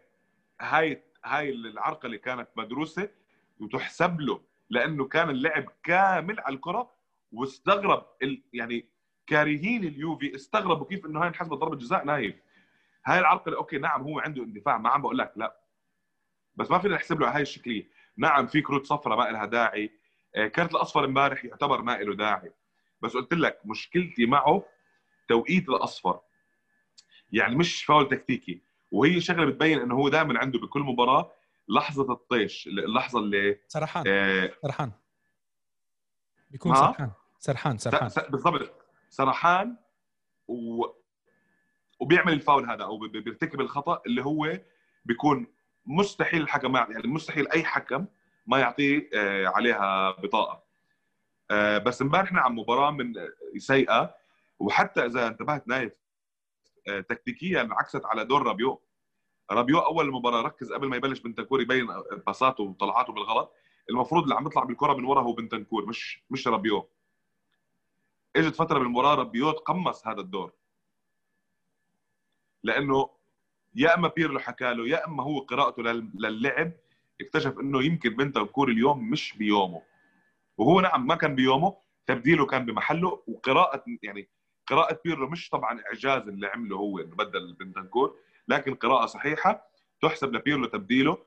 هاي 0.60 1.02
هاي 1.24 1.50
العرقلة 1.50 2.16
كانت 2.16 2.48
مدروسة 2.56 3.08
وتحسب 3.60 4.20
له 4.20 4.40
لأنه 4.70 5.04
كان 5.04 5.30
اللعب 5.30 5.64
كامل 5.82 6.40
على 6.40 6.54
الكرة 6.54 6.90
واستغرب 7.32 8.06
ال... 8.22 8.42
يعني 8.52 8.88
كارهين 9.26 9.84
اليوفي 9.84 10.34
استغربوا 10.34 10.86
كيف 10.86 11.06
إنه 11.06 11.20
هاي 11.22 11.28
انحسبت 11.28 11.52
ضربة 11.52 11.76
جزاء 11.76 12.04
نايف. 12.04 12.34
هاي 13.06 13.18
العرقله 13.18 13.56
أوكي 13.56 13.78
نعم 13.78 14.02
هو 14.02 14.18
عنده 14.18 14.42
اندفاع 14.42 14.78
ما 14.78 14.88
عم 14.90 15.02
بقول 15.02 15.18
لك 15.18 15.32
لا. 15.36 15.60
بس 16.56 16.70
ما 16.70 16.78
فينا 16.78 16.94
نحسب 16.94 17.20
له 17.20 17.26
على 17.26 17.36
هاي 17.36 17.42
الشكلية. 17.42 17.88
نعم 18.16 18.46
في 18.46 18.60
كروت 18.60 18.86
صفراء 18.86 19.18
ما 19.18 19.32
لها 19.32 19.46
داعي. 19.46 19.90
آه، 20.34 20.46
كارت 20.46 20.74
الأصفر 20.74 21.04
امبارح 21.04 21.44
يعتبر 21.44 21.82
ما 21.82 21.98
له 21.98 22.14
داعي. 22.14 22.52
بس 23.02 23.16
قلت 23.16 23.34
لك 23.34 23.60
مشكلتي 23.64 24.26
معه 24.26 24.64
توقيت 25.28 25.68
الأصفر. 25.68 26.20
يعني 27.32 27.56
مش 27.56 27.84
فاول 27.84 28.08
تكتيكي. 28.08 28.60
وهي 28.92 29.20
شغلة 29.20 29.44
بتبين 29.44 29.78
إنه 29.78 29.94
هو 29.94 30.08
دائما 30.08 30.38
عنده 30.38 30.58
بكل 30.58 30.80
مباراة 30.80 31.32
لحظة 31.68 32.12
الطيش 32.12 32.66
اللحظة 32.66 33.18
اللي 33.18 33.60
سرحان 33.68 34.04
آه 34.08 34.50
سرحان. 34.62 34.92
بيكون 36.50 36.72
ها؟ 36.72 36.76
سرحان. 36.76 37.10
سرحان 37.38 37.78
سرحان. 37.78 38.08
س- 38.08 38.18
بالضبط. 38.18 38.72
سرحان 39.10 39.76
و... 40.48 40.84
وبيعمل 42.00 42.32
الفاول 42.32 42.70
هذا 42.70 42.84
أو 42.84 42.98
بي- 42.98 43.20
بيرتكب 43.20 43.60
الخطأ 43.60 44.02
اللي 44.06 44.24
هو 44.24 44.58
بيكون 45.04 45.46
مستحيل 45.86 46.42
الحكم 46.42 46.72
ما 46.72 46.78
يعني 46.90 47.08
مستحيل 47.08 47.48
أي 47.48 47.64
حكم 47.64 48.06
ما 48.46 48.58
يعطيه 48.58 49.10
آه، 49.14 49.46
عليها 49.46 50.10
بطاقة. 50.10 50.62
آه، 51.50 51.78
بس 51.78 52.02
امبارح 52.02 52.32
نعم 52.32 52.58
مباراة 52.58 52.90
من 52.90 53.12
سيئة 53.58 54.14
وحتى 54.58 55.06
إذا 55.06 55.26
انتبهت 55.26 55.68
نايف 55.68 55.92
آه، 56.88 57.00
تكتيكيا 57.00 57.68
عكست 57.70 58.04
على 58.04 58.24
دور 58.24 58.42
رابيو. 58.46 58.82
رابيو 59.50 59.78
أول 59.78 60.04
المباراه 60.06 60.42
ركز 60.42 60.72
قبل 60.72 60.88
ما 60.88 60.96
يبلش 60.96 61.20
بنتنكور 61.20 61.60
يبين 61.60 61.86
باساته 62.26 62.62
وطلعاته 62.64 63.12
بالغلط. 63.12 63.52
المفروض 63.90 64.22
اللي 64.22 64.34
عم 64.34 64.46
يطلع 64.46 64.64
بالكرة 64.64 64.94
من 64.94 65.04
ورا 65.04 65.22
هو 65.22 65.32
بنتنكور 65.32 65.86
مش 65.86 66.22
مش 66.30 66.48
رابيو. 66.48 66.88
إجت 68.36 68.54
فترة 68.54 68.78
بالمباراه 68.78 69.14
رابيو 69.14 69.50
تقمص 69.50 70.06
هذا 70.06 70.20
الدور. 70.20 70.52
لأنه 72.62 73.10
يا 73.74 73.94
إما 73.94 74.08
بيرلو 74.08 74.38
حكى 74.38 74.74
له 74.74 74.88
يا 74.88 75.06
إما 75.06 75.22
هو 75.22 75.38
قراءته 75.40 75.82
لل- 75.82 76.10
للعب 76.14 76.72
اكتشف 77.20 77.58
إنه 77.58 77.82
يمكن 77.84 78.10
بنتنكور 78.10 78.68
اليوم 78.68 79.10
مش 79.10 79.36
بيومه. 79.36 79.82
وهو 80.58 80.80
نعم 80.80 81.06
ما 81.06 81.14
كان 81.14 81.34
بيومه 81.34 81.76
تبديله 82.06 82.46
كان 82.46 82.66
بمحله 82.66 83.22
وقراءه 83.26 83.84
يعني 84.02 84.28
قراءة 84.66 85.00
بيرلو 85.04 85.28
مش 85.28 85.50
طبعا 85.50 85.80
إعجاز 85.86 86.28
اللي 86.28 86.46
عمله 86.46 86.76
هو 86.76 86.98
إنه 86.98 87.16
بدل 87.16 87.52
بنتنكور. 87.52 88.16
لكن 88.48 88.74
قراءة 88.74 89.06
صحيحة 89.06 89.70
تحسب 90.02 90.32
لبيرلو 90.32 90.66
تبديله 90.66 91.18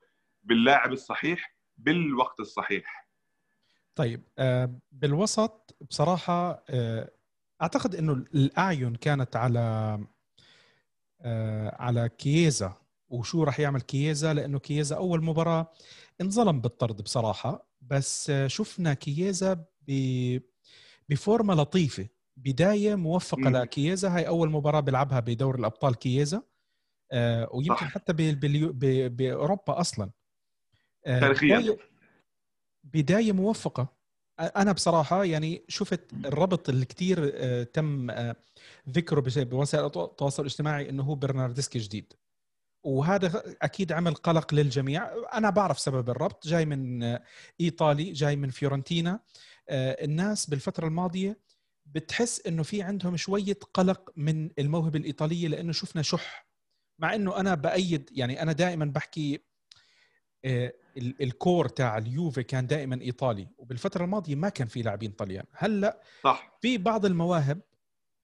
باللاعب 0.44 0.94
الصحيح 0.94 1.56
بالوقت 1.78 2.40
الصحيح. 2.40 3.10
طيب 3.96 4.24
آه، 4.38 4.80
بالوسط 4.92 5.78
بصراحة 5.82 6.64
آه، 6.70 7.12
أعتقد 7.62 7.96
إنه 7.96 8.14
الأعين 8.14 8.96
كانت 8.96 9.36
على 9.36 10.00
آه، 11.22 11.76
على 11.80 12.10
كييزا. 12.10 12.74
وشو 13.10 13.44
راح 13.44 13.60
يعمل 13.60 13.82
كييزا؟ 13.82 14.34
لأنه 14.34 14.60
كييزا 14.60 14.96
أول 14.96 15.24
مباراة 15.24 15.72
انظلم 16.22 16.62
بالطرد 16.62 17.02
بصراحة. 17.02 17.68
بس 17.82 18.32
شفنا 18.48 18.94
كييزا 18.94 19.66
بفورمة 21.10 21.54
لطيفة. 21.54 22.08
بداية 22.38 22.96
موفقة. 22.96 23.50
لكييزا. 23.50 24.16
هاي 24.16 24.28
أول 24.28 24.50
مباراة 24.50 24.80
بيلعبها 24.80 25.20
بدور 25.20 25.56
الأبطال 25.56 25.96
كييزا. 25.96 26.42
ويمكن 27.52 27.76
صح. 27.76 27.94
حتى 27.94 28.14
بأوروبا 29.10 29.80
أصلا. 29.80 30.12
آه 31.06 31.20
تاريخيا. 31.20 31.78
بداية 32.84 33.32
موفقة. 33.32 34.00
أنا 34.40 34.72
بصراحة 34.72 35.24
يعني 35.24 35.66
شفت 35.68 36.14
الربط 36.26 36.70
اللي 36.70 36.86
كثير 36.86 37.32
آه 37.34 37.64
تم 37.64 38.10
آه 38.10 38.36
ذكره 38.90 39.44
بوسائل 39.44 39.86
التواصل 39.86 40.44
الاجتماعي 40.44 40.90
إنه 40.90 41.04
هو 41.04 41.16
برناردسكي 41.16 41.80
جديد. 41.80 42.14
وهذا 42.84 43.56
أكيد 43.62 43.92
عمل 43.92 44.14
قلق 44.14 44.54
للجميع. 44.54 45.10
أنا 45.34 45.50
بعرف 45.50 45.80
سبب 45.80 46.10
الربط. 46.10 46.48
جاي 46.48 46.66
من 46.66 47.04
آه، 47.04 47.24
إيطالي 47.62 48.12
جاي 48.12 48.36
من 48.36 48.50
فيورنتينا. 48.50 49.20
آه، 49.70 50.06
الناس 50.06 50.50
بالفترة 50.50 50.88
الماضية 50.88 51.40
بتحس 51.86 52.48
إنه 52.48 52.64
في 52.64 52.82
عندهم 52.82 53.18
شوية 53.18 53.60
قلق 53.74 54.12
من 54.16 54.50
الموهبة 54.60 55.00
الإيطالية 55.00 55.48
لإنه 55.48 55.72
شفنا 55.72 56.02
شح 56.02 56.49
مع 57.00 57.16
إنه 57.16 57.40
أنا 57.40 57.56
بأيد 57.56 58.10
يعني 58.12 58.42
أنا 58.42 58.52
دائما 58.52 58.86
بحكي 58.86 59.40
آه، 60.46 60.74
الكور 60.98 61.68
تاع 61.68 61.98
اليوفي 61.98 62.44
كان 62.44 62.68
دائما 62.68 63.02
إيطالي 63.02 63.48
وبالفترة 63.58 64.04
الماضية 64.04 64.36
ما 64.36 64.50
كان 64.50 64.68
في 64.68 64.82
لاعبين 64.82 65.12
طليان 65.12 65.46
هلأ 65.52 66.02
صح. 66.24 66.58
في 66.62 66.78
بعض 66.78 67.06
المواهب 67.06 67.62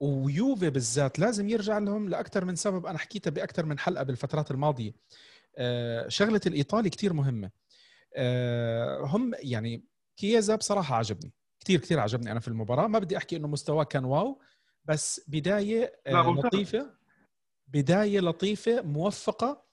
ويوفي 0.00 0.70
بالذات 0.70 1.18
لازم 1.18 1.48
يرجع 1.48 1.78
لهم 1.78 2.08
لأكثر 2.08 2.44
من 2.44 2.56
سبب. 2.56 2.86
أنا 2.86 2.98
حكيتها 2.98 3.30
بأكثر 3.30 3.66
من 3.66 3.78
حلقة 3.78 4.02
بالفترات 4.04 4.50
الماضية. 4.50 4.92
آه، 5.56 6.08
شغلة 6.08 6.40
الإيطالي 6.46 6.90
كثير 6.90 7.12
مهمة. 7.12 7.50
آه، 8.14 9.00
هم 9.04 9.32
يعني 9.38 9.84
كييزا 10.16 10.56
بصراحة 10.56 10.96
عجبني. 10.96 11.32
كثير 11.60 11.80
كثير 11.80 12.00
عجبني 12.00 12.32
أنا 12.32 12.40
في 12.40 12.48
المباراة. 12.48 12.86
ما 12.86 12.98
بدي 12.98 13.16
أحكي 13.16 13.36
إنه 13.36 13.48
مستواه 13.48 13.84
كان 13.84 14.04
واو 14.04 14.40
بس 14.84 15.20
بداية 15.28 16.00
لطيفة. 16.46 16.95
بداية 17.76 18.20
لطيفة 18.20 18.82
موفقة 18.82 19.66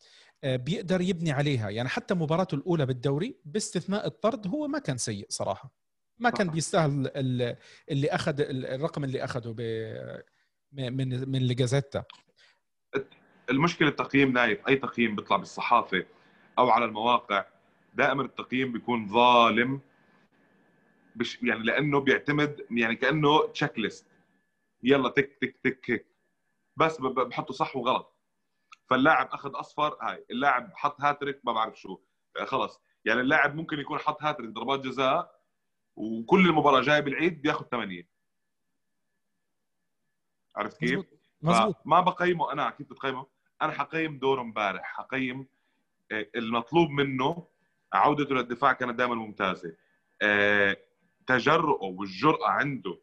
آه، 0.43 0.55
بيقدر 0.55 1.01
يبني 1.01 1.31
عليها. 1.31 1.69
يعني 1.69 1.89
حتى 1.89 2.13
مباراته 2.13 2.55
الأولى 2.55 2.85
بالدوري 2.85 3.35
باستثناء 3.45 4.07
الطرد 4.07 4.47
هو 4.47 4.67
ما 4.67 4.79
كان 4.79 4.97
سيء 4.97 5.25
صراحة. 5.29 5.71
ما 6.19 6.29
كان 6.29 6.49
بيستاهل 6.49 7.11
اللي 7.91 8.09
أخذ 8.09 8.35
الرقم 8.49 9.03
اللي 9.03 9.23
أخذه 9.23 9.55
من 10.71 11.29
من 11.29 11.47
ل 11.47 11.53
Gazzetta. 11.53 12.03
المشكلة 13.49 13.87
التقييم 13.87 14.31
نايف. 14.31 14.67
أي 14.67 14.75
تقييم 14.75 15.15
بيطلع 15.15 15.37
بالصحافة 15.37 16.05
أو 16.59 16.69
على 16.69 16.85
المواقع 16.85 17.45
دائما 17.93 18.23
التقييم 18.23 18.71
بيكون 18.71 19.07
ظالم. 19.07 19.81
بش 21.15 21.43
يعني 21.43 21.63
لأنه 21.63 21.99
بيعتمد 21.99 22.65
يعني 22.71 22.95
كأنه 22.95 23.47
checklist 23.47 24.05
يلا 24.83 25.09
تك 25.09 25.37
تك 25.41 25.55
تك 25.63 26.05
بس 26.75 27.01
بحطوا 27.01 27.55
صح 27.55 27.75
وغلط. 27.75 28.13
فاللاعب 28.89 29.27
أخذ 29.27 29.59
أصفر 29.59 29.97
هاي 30.01 30.25
اللاعب 30.31 30.71
حط 30.75 31.01
هاتريك 31.01 31.41
ما 31.43 31.53
بعرف 31.53 31.79
شو. 31.79 31.99
آه، 32.39 32.45
خلص 32.45 32.81
يعني 33.05 33.21
اللاعب 33.21 33.55
ممكن 33.55 33.79
يكون 33.79 33.99
حط 33.99 34.23
هاتريك 34.23 34.49
ضربات 34.49 34.79
جزاء 34.79 35.39
وكل 35.95 36.45
المباراة 36.45 36.81
جاية 36.81 36.99
بالعيد 36.99 37.41
بياخذ 37.41 37.65
ثمانية. 37.65 38.09
عرفت 40.55 40.77
كيف؟ 40.77 41.05
مزبوط 41.41 41.75
ما 41.85 42.01
بقيمه 42.01 42.51
أنا 42.51 42.69
كيف 42.69 42.89
بتقيمه؟ 42.89 43.27
أنا 43.61 43.71
حقيم 43.71 44.19
دوره 44.19 44.41
امبارح. 44.41 44.83
حقيم 44.83 45.47
آه، 46.11 46.27
المطلوب 46.35 46.89
منه 46.89 47.47
عودته 47.93 48.35
للدفاع 48.35 48.73
كانت 48.73 48.95
دائما 48.95 49.15
ممتازة. 49.15 49.75
آه، 50.21 50.77
تجرؤه 51.27 51.83
والجرأة 51.83 52.47
عنده 52.49 52.99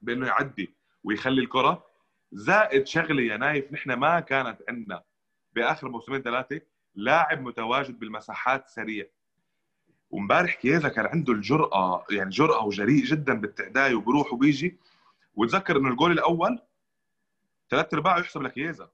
بأنه 0.00 0.26
يعدي 0.26 0.74
ويخلي 1.04 1.40
الكرة. 1.40 1.91
زائد 2.32 2.86
شغله 2.86 3.22
يا 3.22 3.36
نايف 3.36 3.72
نحن 3.72 3.92
ما 3.92 4.20
كانت 4.20 4.58
عندنا 4.68 5.02
بآخر 5.52 5.88
موسمين 5.88 6.22
ثلاثة 6.22 6.60
لاعب 6.94 7.42
متواجد 7.42 7.98
بالمساحات 7.98 8.68
سريع. 8.68 9.06
ومبارح 10.10 10.54
كيزا 10.54 10.88
كان 10.88 11.06
عنده 11.06 11.32
الجرأة 11.32 12.04
يعني 12.10 12.30
جرأة 12.30 12.64
وجريء 12.64 13.04
جدا 13.04 13.34
بالتعداية 13.34 13.94
وبروح 13.94 14.32
وبيجي. 14.32 14.76
وتذكر 15.34 15.76
إنه 15.76 15.88
الجول 15.88 16.12
الأول 16.12 16.58
ثلاث 17.70 17.94
أرباعه 17.94 18.18
يحسب 18.18 18.42
لكيزا 18.42 18.90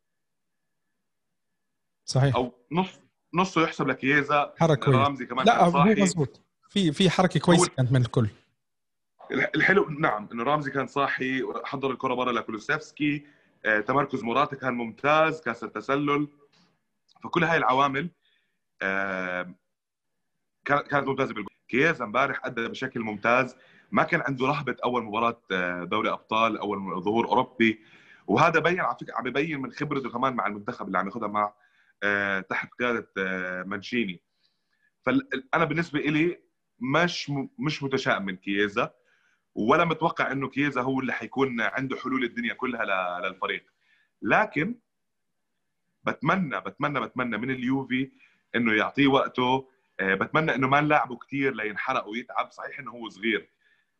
صحيح. 2.05 2.37
أو 2.37 2.53
نص 2.73 3.01
نصه 3.35 3.63
يحسب 3.63 3.89
لكيزا 3.89 4.55
حركة 4.59 4.93
رمزي 4.93 5.27
كمان 5.27 5.47
لا 5.47 5.65
هو 5.65 5.85
مزبوط 5.85 6.41
في 6.69 6.93
في 6.93 7.11
حركة 7.11 7.41
كويسة 7.41 7.69
كانت 7.69 7.93
من 7.93 8.01
الكل. 8.01 8.29
الحلو 9.31 9.89
نعم 9.89 10.29
إنه 10.33 10.43
رامزي 10.43 10.71
كان 10.71 10.87
صاحي 10.87 11.43
حضر 11.65 11.91
الكرة 11.91 12.15
برا 12.15 12.33
لكولوسيفسكي 12.33 13.27
آه، 13.65 13.81
تمركز 13.81 14.23
موراتا 14.25 14.57
كان 14.57 14.75
ممتاز 14.75 15.41
كاس 15.41 15.65
التسلل. 15.65 16.29
فكل 17.25 17.45
هاي 17.45 17.57
العوامل 17.57 18.11
آه، 18.83 19.55
كانت 20.65 21.09
ممتازة 21.09 21.35
بالجول 21.35 21.53
كييزا 21.69 22.05
امبارح 22.05 22.47
أدى 22.47 22.69
بشكل 22.69 23.01
ممتاز. 23.01 23.57
ما 23.91 24.03
كان 24.03 24.21
عنده 24.21 24.47
رهبة 24.47 24.77
أول 24.85 25.05
مباراة 25.05 25.43
آه، 25.53 25.85
دوري 25.85 26.11
أبطال 26.11 26.59
أول 26.59 27.03
ظهور 27.03 27.27
أوروبي. 27.27 27.81
وهذا 28.27 28.61
بين 28.61 28.81
على 28.81 28.97
فكرة 29.01 29.15
عم 29.15 29.27
يبين 29.27 29.61
من 29.61 29.73
خبرته 29.73 30.11
كمان 30.11 30.35
مع 30.35 30.47
المنتخب 30.47 30.87
اللي 30.87 30.99
عم 30.99 31.07
ياخذها 31.07 31.29
مع 31.29 31.53
تحت 32.41 32.69
قيادة 32.79 33.09
مانشيني. 33.67 34.23
فانا 35.03 35.65
بالنسبة 35.65 36.01
لي 36.01 36.39
مش 36.81 37.33
مش 37.59 37.83
متشائم 37.83 38.25
من 38.25 38.37
كييزا. 38.37 38.95
ولا 39.55 39.85
متوقع 39.85 40.33
إنه 40.33 40.49
كييزا 40.49 40.81
هو 40.83 41.01
اللي 41.01 41.13
حيكون 41.13 41.61
عنده 41.61 41.97
حلول 41.97 42.25
الدنيا 42.25 42.55
كلها 42.55 43.21
للفريق. 43.21 43.65
لكن 44.23 44.75
بتمنى 46.05 46.61
بتمنى 46.61 47.01
بتمنى 47.01 47.39
من 47.39 47.51
اليوفي 47.51 48.11
إنه 48.57 48.73
يعطيه 48.73 49.07
وقته. 49.07 49.69
آه، 50.01 50.15
بتمنى 50.15 50.55
إنه 50.55 50.69
ما 50.69 50.81
نلعبه 50.81 51.17
كثير 51.17 51.55
لينحرق 51.55 52.09
ويتعب. 52.09 52.51
صحيح 52.51 52.79
إنه 52.79 52.91
هو 52.91 53.09
صغير 53.09 53.49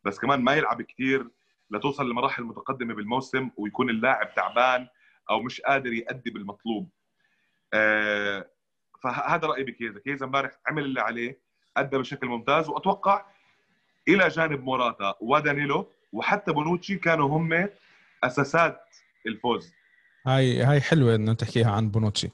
بس 0.03 0.19
كمان 0.19 0.41
ما 0.41 0.53
يلعب 0.53 0.81
كثير 0.81 1.27
لتوصل 1.71 2.09
لمراحل 2.09 2.43
متقدمة 2.43 2.93
بالموسم 2.93 3.49
ويكون 3.57 3.89
اللاعب 3.89 4.33
تعبان 4.35 4.87
أو 5.29 5.41
مش 5.41 5.61
قادر 5.61 5.93
يأدي 5.93 6.29
بالمطلوب. 6.29 6.89
آه، 7.73 8.49
فهذا 9.03 9.47
رأيي 9.47 9.63
بكيزا. 9.63 9.99
كيزا 9.99 10.25
امبارح 10.25 10.51
عمل 10.67 10.83
اللي 10.85 11.01
عليه 11.01 11.39
أدى 11.77 11.97
بشكل 11.97 12.27
ممتاز 12.27 12.69
وأتوقع 12.69 13.25
إلى 14.09 14.27
جانب 14.27 14.63
موراتا 14.63 15.15
ودانيلو 15.21 15.91
وحتى 16.13 16.51
بونوتشي 16.51 16.95
كانوا 16.95 17.27
هم 17.37 17.69
أساسات 18.23 18.95
الفوز. 19.27 19.73
هاي 20.27 20.63
هاي 20.63 20.81
حلوة 20.81 21.15
إنه 21.15 21.33
تحكيها 21.33 21.71
عن 21.71 21.89
بونوتشي. 21.89 22.29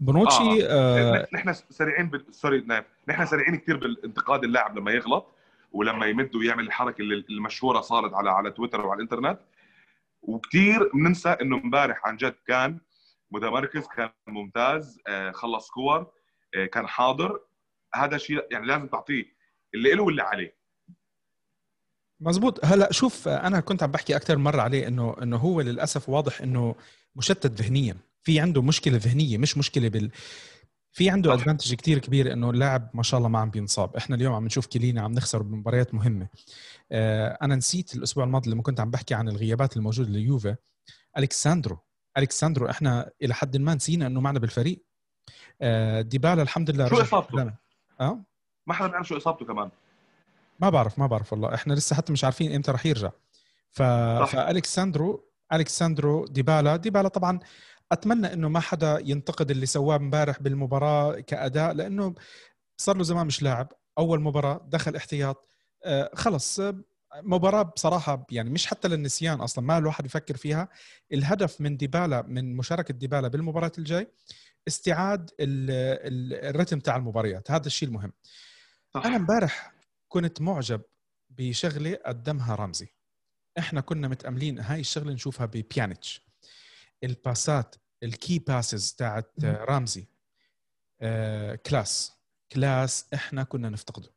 بونوتشي 0.00 0.66
آه. 0.66 1.16
آه. 1.16 1.26
نحن 1.32 1.52
سريعين 1.52 2.10
بال... 2.10 2.34
sorry 2.34 2.60
نايف 2.60 2.84
نحن 3.08 3.26
سريعين 3.26 3.56
كثير 3.56 3.76
بالانتقاد 3.76 4.44
اللاعب 4.44 4.78
لما 4.78 4.90
يغلط 4.90 5.34
ولما 5.72 6.06
يمد 6.06 6.36
ويعمل 6.36 6.66
الحركة 6.66 7.02
اللي 7.02 7.24
المشهورة 7.30 7.80
صارت 7.80 8.14
على 8.14 8.30
على 8.30 8.50
تويتر 8.50 8.86
وعلى 8.86 8.96
الإنترنت. 8.96 9.38
وكثير 10.22 10.90
بننسى 10.94 11.28
إنه 11.28 11.56
امبارح 11.56 12.06
عن 12.06 12.16
جد 12.16 12.34
كان 12.46 12.80
متمركز 13.30 13.86
كان 13.96 14.10
ممتاز 14.26 15.00
آه 15.06 15.30
خلص 15.30 15.70
كور 15.70 16.12
آه 16.54 16.66
كان 16.66 16.86
حاضر. 16.86 17.40
هذا 17.94 18.18
شيء 18.18 18.46
يعني 18.50 18.66
لازم 18.66 18.86
تعطيه 18.86 19.24
اللي 19.74 19.94
له 19.94 20.02
واللي 20.02 20.22
عليه. 20.22 20.56
مزبوط 22.20 22.64
هلا 22.64 22.92
شوف 22.92 23.28
أنا 23.28 23.60
كنت 23.60 23.82
عم 23.82 23.90
بحكي 23.90 24.16
أكثر 24.16 24.36
مرة 24.36 24.60
عليه 24.62 24.88
إنه 24.88 25.16
إنه 25.22 25.36
هو 25.36 25.60
للأسف 25.60 26.08
واضح 26.08 26.40
إنه 26.40 26.74
مشتت 27.16 27.62
ذهنيا. 27.62 27.96
في 28.22 28.40
عنده 28.40 28.62
مشكلة 28.62 28.96
ذهنية 28.96 29.38
مش 29.38 29.58
مشكلة 29.58 29.88
بال 29.88 30.10
في 30.92 31.10
عنده 31.10 31.34
ادفانتج 31.34 31.74
كثير 31.74 31.98
كبير 31.98 32.32
إنه 32.32 32.50
اللاعب 32.50 32.90
ما 32.94 33.02
شاء 33.02 33.18
الله 33.18 33.28
ما 33.28 33.38
عم 33.38 33.50
بينصاب. 33.50 33.96
إحنا 33.96 34.16
اليوم 34.16 34.34
عم 34.34 34.44
نشوف 34.44 34.66
كلينا 34.66 35.02
عم 35.02 35.12
نخسر 35.12 35.42
بمباريات 35.42 35.94
مهمة. 35.94 36.28
آه 36.92 37.38
أنا 37.42 37.56
نسيت 37.56 37.94
الأسبوع 37.94 38.24
الماضي 38.24 38.50
لما 38.50 38.62
كنت 38.62 38.80
عم 38.80 38.90
بحكي 38.90 39.14
عن 39.14 39.28
الغيابات 39.28 39.76
الموجودة 39.76 40.10
لليوفا. 40.10 40.56
الكساندرو 41.18 41.78
الكساندرو 42.18 42.70
إحنا 42.70 43.10
إلى 43.22 43.34
حد 43.34 43.56
ما 43.56 43.74
نسينا 43.74 44.06
إنه 44.06 44.20
معنا 44.20 44.38
بالفريق. 44.38 44.82
آه 45.62 46.00
ديبالا 46.00 46.42
الحمد 46.42 46.70
لله 46.70 46.88
شو 46.88 47.00
إصابته؟ 47.00 47.52
آه؟ 48.00 48.20
ما 48.66 48.74
حدا 48.74 48.88
بيعرف 48.88 49.08
شو 49.08 49.16
إصابته 49.16 49.46
كمان. 49.46 49.70
ما 50.60 50.70
بعرف 50.70 50.98
ما 50.98 51.06
بعرف 51.06 51.32
والله. 51.32 51.54
إحنا 51.54 51.74
لسه 51.74 51.96
حتى 51.96 52.12
مش 52.12 52.24
عارفين 52.24 52.54
إمتى 52.54 52.70
رح 52.70 52.86
يرجع. 52.86 53.10
ف... 53.70 53.82
فالكساندرو 53.82 55.30
الكساندرو 55.52 56.26
ديبالا. 56.26 56.76
ديبالا 56.76 57.08
طبعا 57.08 57.38
أتمنى 57.92 58.32
إنه 58.32 58.48
ما 58.48 58.60
حدا 58.60 58.98
ينتقد 59.04 59.50
اللي 59.50 59.66
سواه 59.66 59.96
امبارح 59.96 60.42
بالمباراة 60.42 61.20
كأداء 61.20 61.72
لأنه 61.72 62.14
صار 62.76 62.96
له 62.96 63.02
زمان 63.02 63.26
مش 63.26 63.42
لاعب. 63.42 63.72
أول 63.98 64.20
مباراة 64.20 64.66
دخل 64.68 64.96
احتياط. 64.96 65.48
آه، 65.84 66.10
خلص. 66.14 66.60
مباراة 67.22 67.62
بصراحة 67.62 68.26
يعني 68.30 68.50
مش 68.50 68.66
حتى 68.66 68.88
للنسيان 68.88 69.40
أصلا 69.40 69.64
ما 69.64 69.78
الواحد 69.78 70.06
يفكر 70.06 70.36
فيها. 70.36 70.68
الهدف 71.12 71.60
من 71.60 71.76
ديبالا 71.76 72.22
من 72.22 72.56
مشاركة 72.56 72.94
ديبالا 72.94 73.28
بالمباراة 73.28 73.72
الجاي 73.78 74.08
استعاد 74.68 75.30
الرتم 75.40 76.78
تاع 76.78 76.96
المباريات. 76.96 77.50
هذا 77.50 77.66
الشيء 77.66 77.88
المهم. 77.88 78.12
صح. 78.94 79.06
أنا 79.06 79.16
امبارح 79.16 79.75
كنت 80.08 80.40
معجب 80.40 80.82
بشغلة 81.30 81.98
قدمها 82.06 82.54
رمزي. 82.54 82.88
إحنا 83.58 83.80
كنا 83.80 84.08
متأملين 84.08 84.58
هاي 84.58 84.80
الشغلة 84.80 85.12
نشوفها 85.12 85.46
ببيانيتش. 85.46 86.26
الباسات 87.04 87.76
ال 88.02 88.11
key 88.11 88.38
passes 88.38 88.92
تاعت 88.92 89.32
رامزي 89.44 90.06
آه 91.00 91.54
class 91.54 92.12
class 92.52 93.06
إحنا 93.14 93.42
كنا 93.44 93.68
نفتقده. 93.68 94.12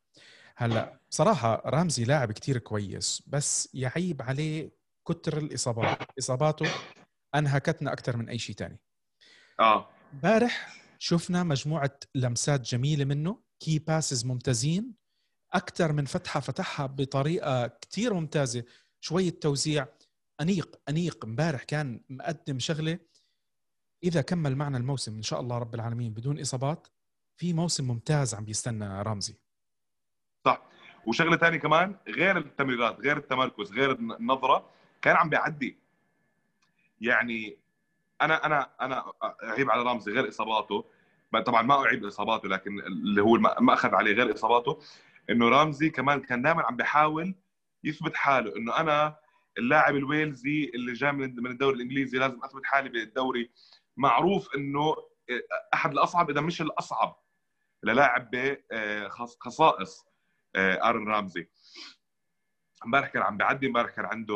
هلأ 0.56 1.00
بصراحه 1.10 1.62
رامزي 1.66 2.04
لاعب 2.04 2.32
كتير 2.32 2.58
كويس 2.58 3.22
بس 3.26 3.68
يعيب 3.74 4.22
عليه 4.22 4.70
كتر 5.08 5.38
الإصابات. 5.38 5.98
إصاباته 6.18 6.66
أنهكتنا 7.34 7.92
أكثر 7.92 8.16
من 8.16 8.28
أي 8.28 8.38
شيء 8.38 8.56
ثاني 8.56 8.78
آه. 9.60 9.88
امبارح 10.12 10.76
شفنا 10.98 11.42
مجموعة 11.42 11.98
لمسات 12.14 12.60
جميلة 12.60 13.04
منه. 13.04 13.42
key 13.60 13.78
passes 13.78 14.24
ممتازين. 14.26 14.94
أكثر 15.52 15.92
من 15.92 16.04
فتحة 16.04 16.40
فتحها 16.40 16.86
بطريقة 16.86 17.66
كتير 17.66 18.14
ممتازة. 18.14 18.64
شوية 19.00 19.30
توزيع 19.30 19.86
أنيق 20.40 20.80
أنيق. 20.88 21.24
امبارح 21.24 21.62
كان 21.62 22.00
مقدم 22.08 22.58
شغلة. 22.58 22.98
إذا 24.04 24.20
كمل 24.20 24.56
معنا 24.56 24.78
الموسم 24.78 25.16
إن 25.16 25.22
شاء 25.22 25.40
الله 25.40 25.58
رب 25.58 25.74
العالمين 25.74 26.12
بدون 26.12 26.40
إصابات 26.40 26.88
في 27.36 27.52
موسم 27.52 27.88
ممتاز 27.88 28.34
عم 28.34 28.44
بيستنى 28.44 29.02
رمزي. 29.02 29.36
صح. 30.44 30.62
وشغلة 31.06 31.36
ثانية 31.36 31.58
كمان 31.58 31.96
غير 32.08 32.38
التمريرات 32.38 33.00
غير 33.00 33.16
التمركز 33.16 33.72
غير 33.72 33.92
النظرة 33.92 34.70
كان 35.02 35.16
عم 35.16 35.28
بيعدي. 35.28 35.78
يعني 37.00 37.56
أنا 38.22 38.46
أنا 38.46 38.70
أنا 38.80 39.12
أعيب 39.22 39.70
على 39.70 39.82
رمزي 39.82 40.12
غير 40.12 40.28
إصاباته. 40.28 40.84
طبعا 41.46 41.62
ما 41.62 41.84
أعيب 41.84 42.04
إصاباته 42.04 42.48
لكن 42.48 42.80
اللي 42.80 43.22
هو 43.22 43.38
ما 43.38 43.74
أخذ 43.74 43.94
عليه 43.94 44.12
غير 44.12 44.34
إصاباته. 44.34 44.80
إنه 45.30 45.48
رمزي 45.48 45.90
كمان 45.90 46.20
كان 46.20 46.42
دائما 46.42 46.62
عم 46.62 46.76
بيحاول 46.76 47.34
يثبت 47.84 48.16
حاله 48.16 48.56
إنه 48.56 48.76
أنا 48.76 49.16
اللاعب 49.58 49.96
الويلزي 49.96 50.70
اللي 50.74 50.92
جاي 50.92 51.12
من 51.12 51.46
الدوري 51.46 51.76
الإنجليزي 51.76 52.18
لازم 52.18 52.44
أثبت 52.44 52.64
حالي 52.64 52.88
بالدوري. 52.88 53.50
معروف 53.96 54.54
إنه 54.54 54.96
أحد 55.74 55.92
الأصعب 55.92 56.30
إذا 56.30 56.40
مش 56.40 56.60
الأصعب 56.62 57.22
للاعب 57.82 58.30
بخصائص 58.30 60.04
آه، 60.56 60.88
آرن 60.88 61.08
رامزي. 61.08 61.48
امبارح 62.84 63.08
كان 63.08 63.22
عم 63.22 63.36
بيعدي 63.36 63.66
امبارح 63.66 63.90
كان 63.90 64.04
عنده 64.04 64.34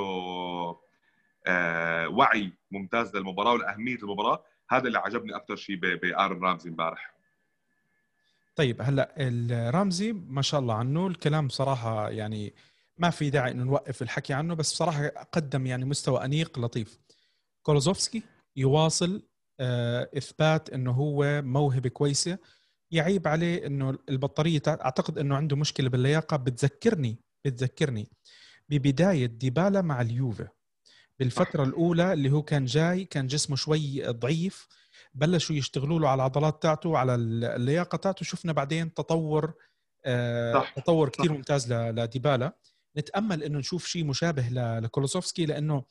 آه، 1.46 2.08
وعي 2.08 2.52
ممتاز 2.70 3.16
للمباراة 3.16 3.52
ولاهميه 3.52 3.96
المباراه 3.96 4.44
هذا 4.70 4.86
اللي 4.86 4.98
عجبني 4.98 5.36
أكثر 5.36 5.56
شيء 5.56 5.76
بآرن 5.76 6.44
رامزي 6.44 6.70
امبارح. 6.70 7.13
طيب 8.56 8.82
هلأ 8.82 9.14
الرامزي 9.18 10.12
ما 10.12 10.42
شاء 10.42 10.60
الله 10.60 10.74
عنه 10.74 11.06
الكلام 11.06 11.48
صراحة 11.48 12.10
يعني 12.10 12.54
ما 12.98 13.10
في 13.10 13.30
داعي 13.30 13.50
إنه 13.50 13.64
نوقف 13.64 14.02
الحكي 14.02 14.32
عنه 14.32 14.54
بس 14.54 14.72
بصراحه 14.72 15.08
قدم 15.08 15.66
يعني 15.66 15.84
مستوى 15.84 16.24
أنيق 16.24 16.58
لطيف. 16.58 16.98
كولوزوفسكي 17.62 18.22
يواصل 18.56 19.22
آه، 19.60 20.10
إثبات 20.16 20.70
إنه 20.70 20.90
هو 20.90 21.42
موهبة 21.42 21.88
كويسة 21.88 22.38
يعيب 22.90 23.28
عليه 23.28 23.66
إنه 23.66 23.98
البطارية 24.08 24.62
أعتقد 24.68 25.18
إنه 25.18 25.36
عنده 25.36 25.56
مشكلة 25.56 25.88
باللياقة. 25.88 26.36
بتذكرني 26.36 27.18
بتذكرني 27.44 28.08
ببداية 28.68 29.26
ديبالا 29.26 29.82
مع 29.82 30.00
اليوفا 30.00 30.48
بالفترة 31.18 31.64
الأولى 31.64 32.12
اللي 32.12 32.30
هو 32.32 32.42
كان 32.42 32.64
جاي 32.64 33.04
كان 33.04 33.26
جسمه 33.26 33.56
شوي 33.56 34.02
ضعيف 34.06 34.68
بلشوا 35.14 35.56
يشتغلوا 35.56 35.98
له 36.00 36.08
على 36.08 36.16
العضلات 36.16 36.62
تاعته 36.62 36.98
على 36.98 37.14
اللياقة 37.14 37.96
تاعته. 37.96 38.24
شفنا 38.24 38.52
بعدين 38.52 38.94
تطور 38.94 39.54
آه 40.04 40.54
صح. 40.54 40.74
تطور 40.76 41.08
كثير 41.08 41.32
ممتاز 41.32 41.72
لديبالا. 41.72 42.56
نتأمل 42.96 43.42
إنه 43.42 43.58
نشوف 43.58 43.86
شيء 43.86 44.04
مشابه 44.04 44.48
لكولوسوفسكي 44.80 45.46
لأنه 45.46 45.84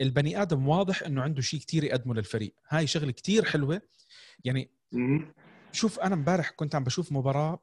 البني 0.00 0.42
آدم 0.42 0.68
واضح 0.68 1.02
إنه 1.02 1.22
عنده 1.22 1.42
شيء 1.42 1.60
كثير 1.60 1.84
يقدمه 1.84 2.14
للفريق. 2.14 2.54
هاي 2.68 2.86
شغلة 2.86 3.12
كثير 3.12 3.44
حلوة. 3.44 3.82
يعني 4.44 4.70
شوف 5.72 6.00
أنا 6.00 6.14
امبارح 6.14 6.50
كنت 6.50 6.74
عم 6.74 6.84
بشوف 6.84 7.12
مباراة 7.12 7.62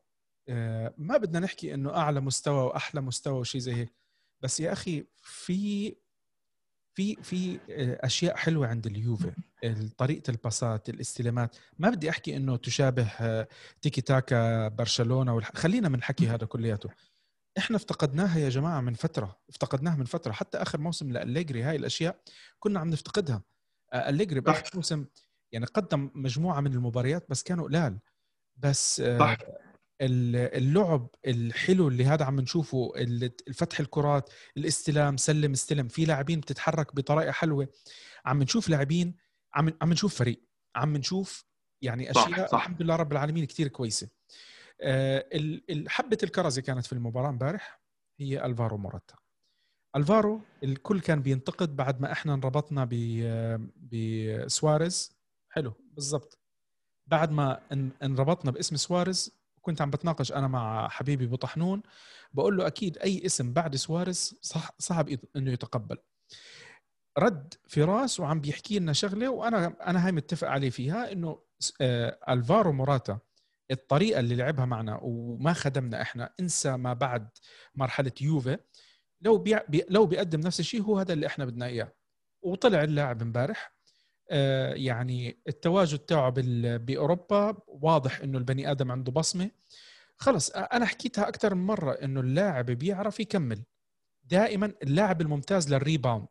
آه، 0.50 0.94
ما 0.98 1.18
بدنا 1.18 1.40
نحكي 1.40 1.74
إنه 1.74 1.96
أعلى 1.96 2.20
مستوى 2.20 2.64
وأحلى 2.64 3.02
مستوى 3.02 3.40
وشيء 3.40 3.62
زي 3.62 3.74
هيك. 3.74 3.94
بس 4.42 4.60
يا 4.60 4.74
أخي 4.74 5.06
في 5.22 5.96
في 6.98 7.16
في 7.16 7.60
آه، 7.70 8.06
أشياء 8.06 8.36
حلوة 8.36 8.68
عند 8.68 8.88
اليوفي 8.88 9.32
طريقة 9.98 10.32
الباسات 10.32 10.90
الاستلامات. 10.90 11.56
ما 11.80 11.90
بدي 11.90 12.10
أحكي 12.10 12.38
إنه 12.38 12.58
تشابه 12.58 13.08
آه، 13.20 13.48
تيكي 13.82 14.02
تاكا 14.02 14.68
برشلونة 14.68 15.36
والح... 15.36 15.52
خلينا 15.56 15.90
من 15.90 16.04
حكي 16.04 16.28
هذا 16.28 16.46
كلياته. 16.46 16.90
إحنا 17.58 17.78
افتقدناها 17.78 18.40
يا 18.40 18.50
جماعة 18.50 18.82
من 18.82 18.94
فترة 18.94 19.40
افتقدناها 19.50 19.96
من 19.96 20.06
فترة. 20.06 20.32
حتى 20.32 20.58
آخر 20.58 20.80
موسم 20.80 21.12
لأليجري 21.12 21.64
هاي 21.64 21.76
الأشياء 21.76 22.20
كنا 22.60 22.80
عم 22.80 22.90
نفتقدها. 22.90 23.44
أليجري 23.94 24.40
بآخر 24.40 24.72
موسم 24.76 25.06
يعني 25.52 25.66
قدم 25.66 26.12
مجموعة 26.16 26.62
من 26.62 26.74
المباريات 26.74 27.26
بس 27.30 27.44
كانوا 27.44 27.66
قلال. 27.66 28.00
بس 28.58 29.02
صح. 29.02 29.38
اللعب 30.02 31.08
الحلو 31.28 31.88
اللي 31.88 32.06
هذا 32.06 32.26
عم 32.26 32.40
نشوفه 32.40 32.92
الفتح 33.48 33.80
الكرات 33.80 34.30
الاستلام 34.58 35.18
سلم 35.18 35.52
استلم 35.52 35.88
في 35.88 36.06
لاعبين 36.06 36.40
بتتحرك 36.40 36.96
بطريقة 36.96 37.32
حلوة 37.32 37.68
عم 38.26 38.44
نشوف 38.44 38.70
لاعبين 38.70 39.16
عم 39.54 39.74
عم 39.82 39.94
نشوف 39.94 40.16
فريق 40.16 40.42
عم 40.76 40.98
نشوف 40.98 41.46
يعني 41.82 42.12
أشياء 42.12 42.26
صح. 42.26 42.48
صح. 42.48 42.54
الحمد 42.54 42.82
لله 42.82 42.96
رب 42.96 43.12
العالمين 43.12 43.46
كثير 43.46 43.68
كويسة 43.68 44.10
آه، 44.82 45.26
حبة 45.88 46.18
الكرزه 46.24 46.62
كانت 46.62 46.86
في 46.86 46.94
المباراة 46.94 47.30
امبارح 47.30 47.82
هي 48.20 48.46
ألفارو 48.46 48.78
موراتا 48.78 49.16
ألفارو 49.96 50.42
الكل 50.64 51.00
كان 51.00 51.22
بينتقد 51.22 51.76
بعد 51.76 52.02
ما 52.02 52.12
إحنا 52.12 52.34
انربطنا 52.34 52.90
بسواريز 53.76 55.18
حلو 55.50 55.74
بالضبط 55.92 56.40
بعد 57.08 57.32
ما 57.32 57.62
انربطنا 58.04 58.52
باسم 58.52 58.76
سواريز 58.76 59.38
كنت 59.68 59.82
عم 59.82 59.90
بتناقش 59.90 60.32
أنا 60.32 60.48
مع 60.48 60.88
حبيبي 60.88 61.26
ابو 61.26 61.36
طحنون 61.36 61.82
بقول 62.34 62.58
له 62.58 62.68
أكيد 62.68 62.98
أي 62.98 63.26
اسم 63.26 63.54
بعد 63.54 63.76
سواريز 63.76 64.40
صح 64.42 64.72
صعب 64.80 65.10
إنه 65.36 65.52
يتقبل. 65.52 65.98
رد 67.18 67.54
فراس 67.68 68.20
وعم 68.20 68.42
بيحكي 68.42 68.80
لنا 68.80 68.94
شغلة 68.94 69.30
وأنا 69.30 69.76
أنا 69.90 70.06
هاي 70.06 70.12
متفق 70.12 70.48
عليه 70.48 70.70
فيها 70.70 71.12
إنه 71.12 71.40
آه، 71.82 72.20
ألفارو 72.30 72.72
موراتا 72.72 73.20
الطريقة 73.72 74.20
اللي 74.20 74.36
لعبها 74.36 74.66
معنا 74.66 75.00
وما 75.02 75.54
خدمنا 75.54 76.02
إحنا 76.02 76.34
إنسى 76.40 76.78
ما 76.78 76.94
بعد 76.94 77.30
مرحلة 77.76 78.12
يوفي 78.22 78.58
لو 79.22 79.38
بي 79.38 79.60
لو 79.90 80.06
بيقدم 80.06 80.40
نفس 80.40 80.60
الشيء 80.60 80.82
هو 80.82 81.00
هذا 81.00 81.14
اللي 81.14 81.28
إحنا 81.28 81.46
بدنا 81.46 81.66
إياه. 81.66 81.94
وطلع 82.42 82.84
اللاعب 82.84 83.22
امبارح 83.22 83.77
يعني 84.76 85.40
التواجد 85.48 86.00
تاعه 86.00 86.34
بأوروبا 86.78 87.58
واضح 87.68 88.20
إنه 88.20 88.38
البني 88.38 88.72
آدم 88.72 88.92
عنده 88.92 89.12
بصمة. 89.12 89.52
خلص 90.18 90.50
أنا 90.50 90.86
حكيتها 90.86 91.28
أكثر 91.28 91.56
من 91.56 91.66
مرة 91.66 91.92
إنه 91.92 92.20
اللاعب 92.20 92.66
بيعرف 92.66 93.20
يكمل. 93.20 93.64
دائما 94.24 94.74
اللاعب 94.84 95.22
الممتاز 95.22 95.74
لل 95.74 95.84
rebound. 95.84 96.28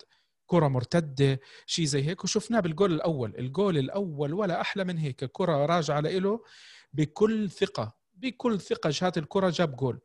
كرة 0.46 0.68
مرتدة 0.68 1.40
شيء 1.66 1.84
زي 1.84 2.02
هيك. 2.02 2.24
وشفناه 2.24 2.60
بالجول 2.60 2.92
الأول. 2.92 3.34
الجول 3.38 3.78
الأول 3.78 4.34
ولا 4.34 4.60
أحلى 4.60 4.84
من 4.84 4.98
هيك. 4.98 5.24
كرة 5.24 5.66
راجعة 5.66 6.00
له 6.00 6.44
بكل 6.92 7.50
ثقة. 7.50 7.96
بكل 8.14 8.60
ثقة 8.60 8.90
جاته 8.90 9.18
الكرة 9.18 9.50
جاب 9.50 9.76
جول. 9.76 10.00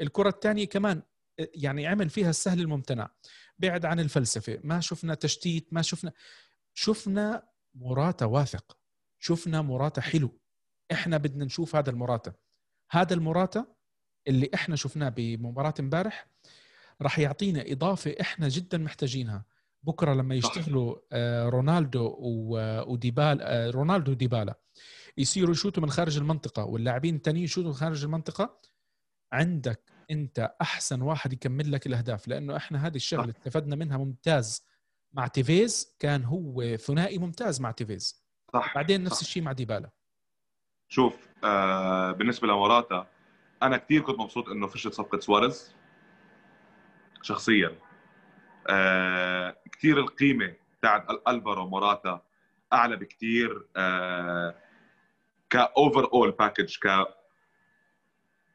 الكرة 0.00 0.28
الثانية 0.28 0.64
كمان 0.64 1.02
يعني 1.38 1.86
عمل 1.86 2.10
فيها 2.10 2.30
السهل 2.30 2.60
الممتنع. 2.60 3.10
بعد 3.58 3.84
عن 3.84 4.00
الفلسفة. 4.00 4.58
ما 4.64 4.80
شفنا 4.80 5.14
تشتيت 5.14 5.68
ما 5.72 5.82
شفنا 5.82 6.12
شفنا 6.74 7.48
مراتا 7.74 8.26
واثق. 8.26 8.76
شفنا 9.18 9.62
مراتا 9.62 10.00
حلو. 10.00 10.38
إحنا 10.92 11.16
بدنا 11.16 11.44
نشوف 11.44 11.76
هذا 11.76 11.90
المراتا. 11.90 12.32
هذا 12.90 13.14
المراتا 13.14 13.66
اللي 14.28 14.50
إحنا 14.54 14.76
شفناه 14.76 15.08
بمباراة 15.08 15.74
امبارح 15.80 16.26
راح 17.02 17.18
يعطينا 17.18 17.64
إضافة 17.66 18.14
إحنا 18.20 18.48
جدا 18.48 18.78
محتاجينها. 18.78 19.44
بكرة 19.82 20.14
لما 20.14 20.34
يشتغلوا 20.34 20.96
آه، 21.12 21.48
رونالدو 21.48 22.16
وديبالا 22.86 23.66
آه، 23.66 23.70
رونالدو 23.70 24.12
وديبالا. 24.12 24.58
يصيروا 25.18 25.52
يشوتوا 25.52 25.82
من 25.82 25.90
خارج 25.90 26.16
المنطقة 26.16 26.64
واللاعبين 26.64 27.16
الثانيين 27.16 27.44
يشوتوا 27.44 27.70
من 27.70 27.76
خارج 27.76 28.04
المنطقة. 28.04 28.60
عندك 29.32 29.82
أنت 30.10 30.54
أحسن 30.60 31.02
واحد 31.02 31.32
يكمل 31.32 31.72
لك 31.72 31.86
الأهداف 31.86 32.28
لأنه 32.28 32.56
إحنا 32.56 32.86
هذه 32.86 32.96
الشغلة 32.96 33.30
استفدنا 33.30 33.76
منها 33.76 33.96
ممتاز. 33.96 34.64
مع 35.12 35.26
تيفيز 35.26 35.96
كان 36.00 36.24
هو 36.24 36.76
ثنائي 36.76 37.18
ممتاز 37.18 37.60
مع 37.60 37.70
تيفيز. 37.70 38.22
صح 38.52 38.74
بعدين 38.74 39.04
نفس 39.04 39.22
الشيء 39.22 39.42
مع 39.42 39.52
ديبالا. 39.52 39.90
شوف 40.88 41.28
آه 41.44 42.12
بالنسبة 42.12 42.48
لموراتا 42.48 43.06
أنا 43.62 43.76
كثير 43.76 44.02
كنت 44.02 44.18
مبسوط 44.18 44.48
إنه 44.48 44.66
فشلت 44.66 44.94
صفقة 44.94 45.20
سواريز 45.20 45.74
شخصيا. 47.22 47.78
آه 48.68 49.56
كثير 49.72 50.00
القيمة 50.00 50.54
تاعت 50.82 51.06
ألفارو 51.28 51.68
موراتا 51.68 52.22
أعلى 52.72 52.96
بكثير 52.96 53.66
آه 53.76 54.54
ك 55.50 56.12
overall 56.12 56.30
package 56.30 56.76
ك 56.78 57.06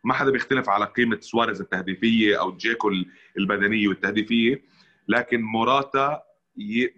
ما 0.03 0.13
حدا 0.13 0.31
بيختلف 0.31 0.69
على 0.69 0.85
قيمة 0.85 1.19
سواريز 1.19 1.61
التهديفية 1.61 2.39
أو 2.39 2.57
جيكو 2.57 2.91
البدنية 3.37 3.87
والتهديفية 3.87 4.63
لكن 5.07 5.41
موراتا 5.41 6.26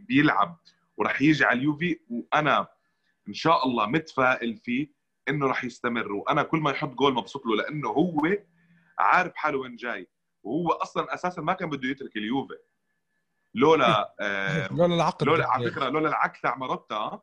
بيلعب 0.07 0.59
وراح 0.97 1.21
يجي 1.21 1.45
على 1.45 1.59
اليوفي 1.59 1.99
وأنا 2.09 2.67
إن 3.27 3.33
شاء 3.33 3.65
الله 3.67 3.85
متفائل 3.85 4.57
فيه 4.57 4.87
إنه 5.29 5.47
راح 5.47 5.63
يستمر. 5.63 6.11
وأنا 6.11 6.43
كل 6.43 6.59
ما 6.59 6.71
يحط 6.71 6.89
جول 6.89 7.13
مبسوط 7.13 7.45
له 7.45 7.55
لأنه 7.55 7.89
هو 7.89 8.37
عارف 8.99 9.35
حاله 9.35 9.57
وين 9.57 9.75
جاي. 9.75 10.07
وهو 10.43 10.71
أصلا 10.71 11.13
أساسا 11.13 11.41
ما 11.41 11.53
كان 11.53 11.69
بده 11.69 11.89
يترك 11.89 12.15
اليوفي. 12.17 12.57
لولا 13.55 14.13
آه 14.21 14.73
لولا 14.73 14.95
العقد 14.95 15.23
لولا 15.23 15.47
على 15.49 15.71
فكرة 15.71 15.89
لولا 15.89 16.09
العقد 16.09 16.41
تاع 16.41 16.55
ماروتا 16.55 17.21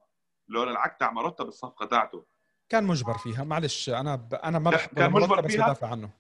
لولا 0.49 0.71
العقد 0.71 0.97
تاع 0.97 1.11
ماروتا 1.13 1.45
بالصفقة 1.45 1.87
تاعته. 1.87 2.25
كان 2.69 2.85
مجبر 2.85 3.19
فيها. 3.19 3.45
معلش 3.45 3.89
أنا 3.89 4.17
ب... 4.17 4.35
أنا 4.35 4.59
ما 4.59 4.71
بحب 4.71 4.95
كان 4.97 5.11
مجبر 5.13 5.41
بس 5.41 5.53
فيها. 5.53 5.65
بدافع 5.65 5.91
عنه. 5.91 6.11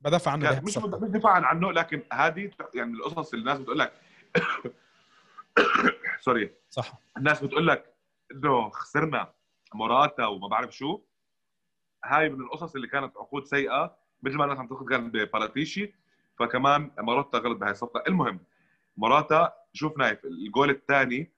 بدافع 0.00 0.30
عنه 0.30 0.60
مش 0.60 0.78
مش 0.78 1.10
دفاعا 1.10 1.40
عنه 1.40 1.72
لكن 1.72 2.02
هذه 2.12 2.50
يعني 2.74 2.92
القصص 2.92 3.32
اللي 3.32 3.42
الناس 3.42 3.58
بتقول 3.58 3.78
لك 3.78 3.92
sorry 6.24 6.54
صح. 6.70 6.92
الناس 7.16 7.44
بتقول 7.44 7.66
لك 7.66 7.94
إنه 8.32 8.70
خسرنا 8.70 9.32
موراتا 9.74 10.26
وما 10.26 10.48
بعرف 10.48 10.76
شو. 10.76 11.00
هاي 12.04 12.28
من 12.28 12.40
القصص 12.40 12.74
اللي 12.74 12.86
كانت 12.86 13.16
عقود 13.16 13.44
سيئة 13.44 13.96
مثل 14.22 14.36
ما 14.36 14.44
الناس 14.44 14.58
عم 14.58 14.66
تاخذ 14.66 14.88
كان 14.88 15.10
بباراتيشي. 15.10 15.94
فكمان 16.38 16.90
موراتا 16.98 17.38
غلط 17.38 17.58
بهاي 17.58 17.70
الصفقة. 17.70 18.02
المهم 18.08 18.40
موراتا 18.96 19.52
شوف 19.72 19.98
نايف 19.98 20.24
الجول 20.24 20.70
الثاني 20.70 21.32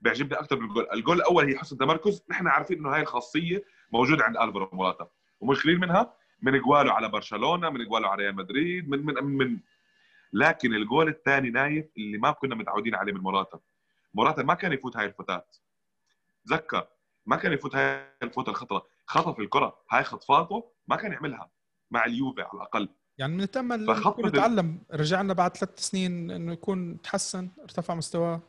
بيعجبني 0.00 0.40
أكثر 0.40 0.58
من 0.58 0.68
الجول، 0.68 0.86
الجول 0.92 1.16
الأول 1.16 1.44
هي 1.44 1.58
حسن 1.58 1.78
تمركز، 1.78 2.24
نحن 2.30 2.46
عارفين 2.46 2.78
إنه 2.78 2.94
هاي 2.94 3.00
الخاصية 3.00 3.64
موجودة 3.92 4.24
عند 4.24 4.36
ألفارو 4.36 4.68
موراتا، 4.72 5.08
ومش 5.40 5.64
قليل 5.64 5.80
منها 5.80 6.14
من 6.42 6.60
جواله 6.60 6.92
على 6.92 7.08
برشلونة، 7.08 7.70
من 7.70 7.84
جواله 7.84 8.08
على 8.08 8.22
ريال 8.22 8.36
مدريد، 8.36 8.88
من 8.88 9.06
من 9.06 9.24
من 9.24 9.58
لكن 10.32 10.74
الجول 10.74 11.08
الثاني 11.08 11.50
نايف 11.50 11.86
اللي 11.96 12.18
ما 12.18 12.30
كنا 12.30 12.54
متعودين 12.54 12.94
عليه 12.94 13.12
من 13.12 13.20
موراتا، 13.20 13.58
موراتا 14.14 14.42
ما 14.42 14.54
كان 14.54 14.72
يفوت 14.72 14.96
هاي 14.96 15.06
الفوتات. 15.06 15.56
تذكر؟ 16.46 16.86
ما 17.26 17.36
كان 17.36 17.52
يفوت 17.52 17.76
هاي 17.76 18.06
الفوتة 18.22 18.50
الخطرة، 18.50 18.86
خطف 19.06 19.40
الكرة، 19.40 19.78
هاي 19.90 20.04
خطفاته 20.04 20.72
ما 20.88 20.96
كان 20.96 21.12
يعملها. 21.12 21.50
مع 21.90 22.04
اليوفي 22.04 22.42
على 22.42 22.50
الأقل. 22.54 22.88
يعني 23.18 23.36
بنتامل 23.36 23.90
يكون 23.90 24.26
يتعلم. 24.26 24.82
رجعنا 24.92 25.32
بعد 25.32 25.56
ثلاث 25.56 25.78
سنين 25.78 26.30
إنه 26.30 26.52
يكون 26.52 27.02
تحسن 27.02 27.48
ارتفع 27.62 27.94
مستواه. 27.94 28.40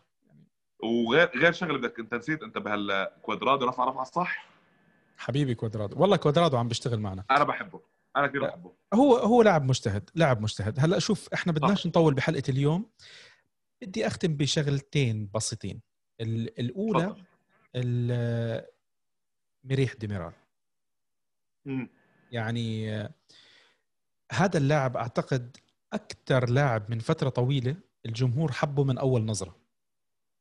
وغير 0.83 1.31
غير 1.35 1.51
شغلة 1.51 1.77
بدك 1.77 1.99
أنت 1.99 2.13
نسيت 2.13 2.43
أنت 2.43 2.57
بهالكوادرادو 2.57 3.65
رفع 3.65 3.85
رفعه 3.85 4.03
صح 4.03 4.47
حبيبي 5.17 5.55
كوادرادو. 5.55 6.01
والله 6.01 6.17
كوادرادو 6.17 6.57
عم 6.57 6.67
بيشتغل 6.67 6.99
معنا. 6.99 7.23
أنا 7.31 7.43
بحبه. 7.43 7.81
أنا 8.15 8.27
كثير 8.27 8.47
بحبه 8.47 8.73
هو 8.93 9.15
هو 9.15 9.41
لاعب 9.41 9.63
مجتهد 9.63 10.09
لاعب 10.15 10.41
مجتهد. 10.41 10.79
هلا 10.79 10.99
شوف 10.99 11.29
إحنا 11.33 11.53
بدناش 11.53 11.87
نطول 11.87 12.13
بحلقة 12.13 12.43
اليوم. 12.49 12.89
بدي 13.81 14.07
أختم 14.07 14.37
بشغلتين 14.37 15.29
بسيطين. 15.33 15.81
الأولى 16.21 17.15
مريح 19.63 19.93
ديميرال. 19.93 20.33
يعني 22.31 22.91
هذا 24.31 24.57
اللاعب 24.57 24.97
أعتقد 24.97 25.57
أكثر 25.93 26.49
لاعب 26.49 26.91
من 26.91 26.99
فترة 26.99 27.29
طويلة 27.29 27.75
الجمهور 28.05 28.51
حبه 28.51 28.83
من 28.83 28.97
أول 28.97 29.25
نظرة. 29.25 29.55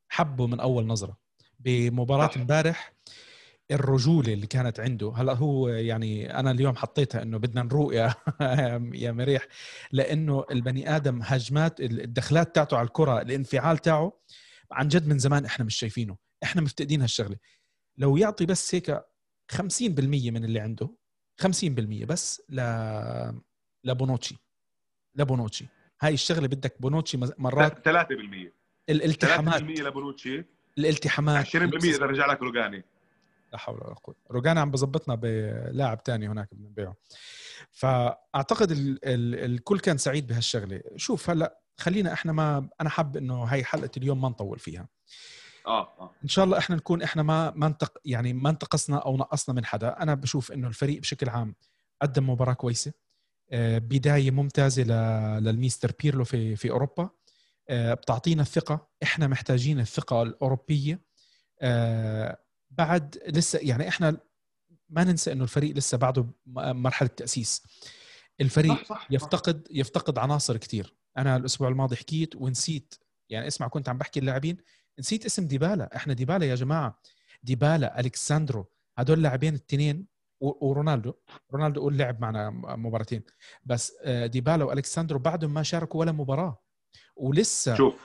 حبه 0.09 0.47
من 0.47 0.59
أول 0.59 0.87
نظرة. 0.87 1.17
بمباراة 1.59 2.31
امبارح 2.35 2.93
الرجولة 3.71 4.33
اللي 4.33 4.47
كانت 4.47 4.79
عنده. 4.79 5.13
هلأ 5.15 5.33
هو 5.33 5.69
يعني 5.69 6.39
أنا 6.39 6.51
اليوم 6.51 6.75
حطيتها 6.75 7.21
إنه 7.21 7.37
بدنا 7.37 7.63
نروق 7.63 7.95
يا 7.95 8.13
يا 9.03 9.11
مريح 9.11 9.47
لأنه 9.91 10.45
البني 10.51 10.95
آدم 10.95 11.19
هجمات 11.23 11.79
الدخلات 11.81 12.55
تاعته 12.55 12.77
على 12.77 12.85
الكرة 12.85 13.21
الانفعال 13.21 13.77
تاعه 13.77 14.21
عن 14.71 14.87
جد 14.87 15.07
من 15.07 15.19
زمان 15.19 15.45
إحنا 15.45 15.65
مش 15.65 15.75
شايفينه. 15.75 16.17
إحنا 16.43 16.61
مفتقدين 16.61 17.01
هالشغلة. 17.01 17.37
لو 17.97 18.17
يعطي 18.17 18.45
بس 18.45 18.75
هيك 18.75 18.91
50% 19.51 19.61
من 20.31 20.45
اللي 20.45 20.59
عنده 20.59 20.89
50% 21.41 22.05
بس 22.05 22.41
ل 22.49 22.61
لبونوتشي. 23.83 24.35
لبونوتشي. 25.15 25.65
هاي 26.01 26.13
الشغلة 26.13 26.47
بدك 26.47 26.81
بونوتشي 26.81 27.17
مرات 27.17 27.89
3% 27.89 28.51
الالتحامات. 28.89 29.61
3% 29.61 29.63
لبونوتشي. 29.63 30.45
الالتحامات. 30.77 31.45
20% 31.45 31.55
إذا 31.85 32.05
رجع 32.05 32.25
لك 32.25 32.41
روجاني 32.41 32.83
لا 33.51 33.57
حول 33.57 33.75
ولا 33.75 33.93
قوة. 33.93 34.15
روجاني 34.31 34.59
عم 34.59 34.71
بظبطنا 34.71 35.15
بلاعب 35.15 36.03
تاني 36.03 36.27
هناك 36.27 36.49
بدنا 36.51 36.69
نبيعه 36.69 36.95
فأعتقد 37.71 38.71
ال 38.71 38.99
ال 39.05 39.51
الكل 39.51 39.79
كان 39.79 39.97
سعيد 39.97 40.27
بهالشغلة. 40.27 40.81
شوف 40.95 41.29
هلأ 41.29 41.59
خلينا 41.77 42.13
إحنا 42.13 42.31
ما 42.31 42.69
أنا 42.81 42.89
حاب 42.89 43.17
إنه 43.17 43.43
هاي 43.43 43.63
حلقة 43.63 43.89
اليوم 43.97 44.21
ما 44.21 44.29
نطول 44.29 44.59
فيها. 44.59 44.87
آه 45.67 45.81
آه. 45.99 46.11
إن 46.23 46.27
شاء 46.27 46.45
الله 46.45 46.57
إحنا 46.57 46.75
نكون 46.75 47.01
إحنا 47.01 47.23
ما 47.23 47.53
ما 47.55 47.67
انتق 47.67 47.97
يعني 48.05 48.33
ما 48.33 48.49
انتقصنا 48.49 48.97
أو 48.97 49.17
نقصنا 49.17 49.55
من 49.55 49.65
حدا. 49.65 50.01
أنا 50.01 50.13
بشوف 50.13 50.51
إنه 50.51 50.67
الفريق 50.67 50.99
بشكل 51.01 51.29
عام 51.29 51.55
قدم 52.01 52.29
مباراة 52.29 52.53
كويسة. 52.53 52.93
آه، 53.51 53.77
بداية 53.77 54.31
ممتازة 54.31 54.83
للميستر 55.39 55.91
بيرلو 55.99 56.23
في 56.23 56.55
في 56.55 56.69
أوروبا. 56.71 57.09
آه، 57.69 57.93
بتعطينا 57.93 58.41
الثقة. 58.41 58.87
إحنا 59.03 59.27
محتاجين 59.27 59.79
الثقة 59.79 60.21
الأوروبية. 60.21 61.01
آه، 61.61 62.37
بعد 62.71 63.17
لسه 63.27 63.59
يعني 63.59 63.87
إحنا 63.87 64.17
ما 64.89 65.03
ننسى 65.03 65.31
إنه 65.31 65.43
الفريق 65.43 65.75
لسه 65.75 65.97
بعده 65.97 66.27
مرحلة 66.55 67.09
تأسيس. 67.09 67.63
الفريق 68.41 68.73
صح 68.73 68.85
صح 68.85 69.07
يفتقد 69.11 69.67
يفتقد 69.71 70.17
عناصر 70.17 70.57
كثير 70.57 70.95
أنا 71.17 71.35
الأسبوع 71.35 71.69
الماضي 71.69 71.95
حكيت 71.95 72.35
ونسيت 72.35 72.95
يعني 73.29 73.47
اسمع 73.47 73.67
كنت 73.67 73.89
عم 73.89 73.97
بحكي 73.97 74.19
اللاعبين 74.19 74.57
نسيت 74.99 75.25
اسم 75.25 75.47
ديبالا. 75.47 75.95
إحنا 75.95 76.13
ديبالا 76.13 76.45
يا 76.45 76.55
جماعة 76.55 76.99
ديبالا 77.43 77.99
الكساندرو 77.99 78.71
هدول 78.97 79.17
اللاعبين 79.17 79.53
الاثنين 79.55 80.07
ورونالدو. 80.39 81.13
رونالدو 81.53 81.81
قول 81.81 81.97
لعب 81.97 82.21
معنا 82.21 82.49
مباراتين. 82.75 83.23
بس 83.65 83.93
آه، 84.03 84.25
ديبالا 84.25 84.63
والكساندرو 84.63 85.19
بعدهم 85.19 85.53
ما 85.53 85.63
شاركوا 85.63 85.99
ولا 85.99 86.11
مباراة. 86.11 86.63
ولسه 87.15 87.75
شوف. 87.75 87.95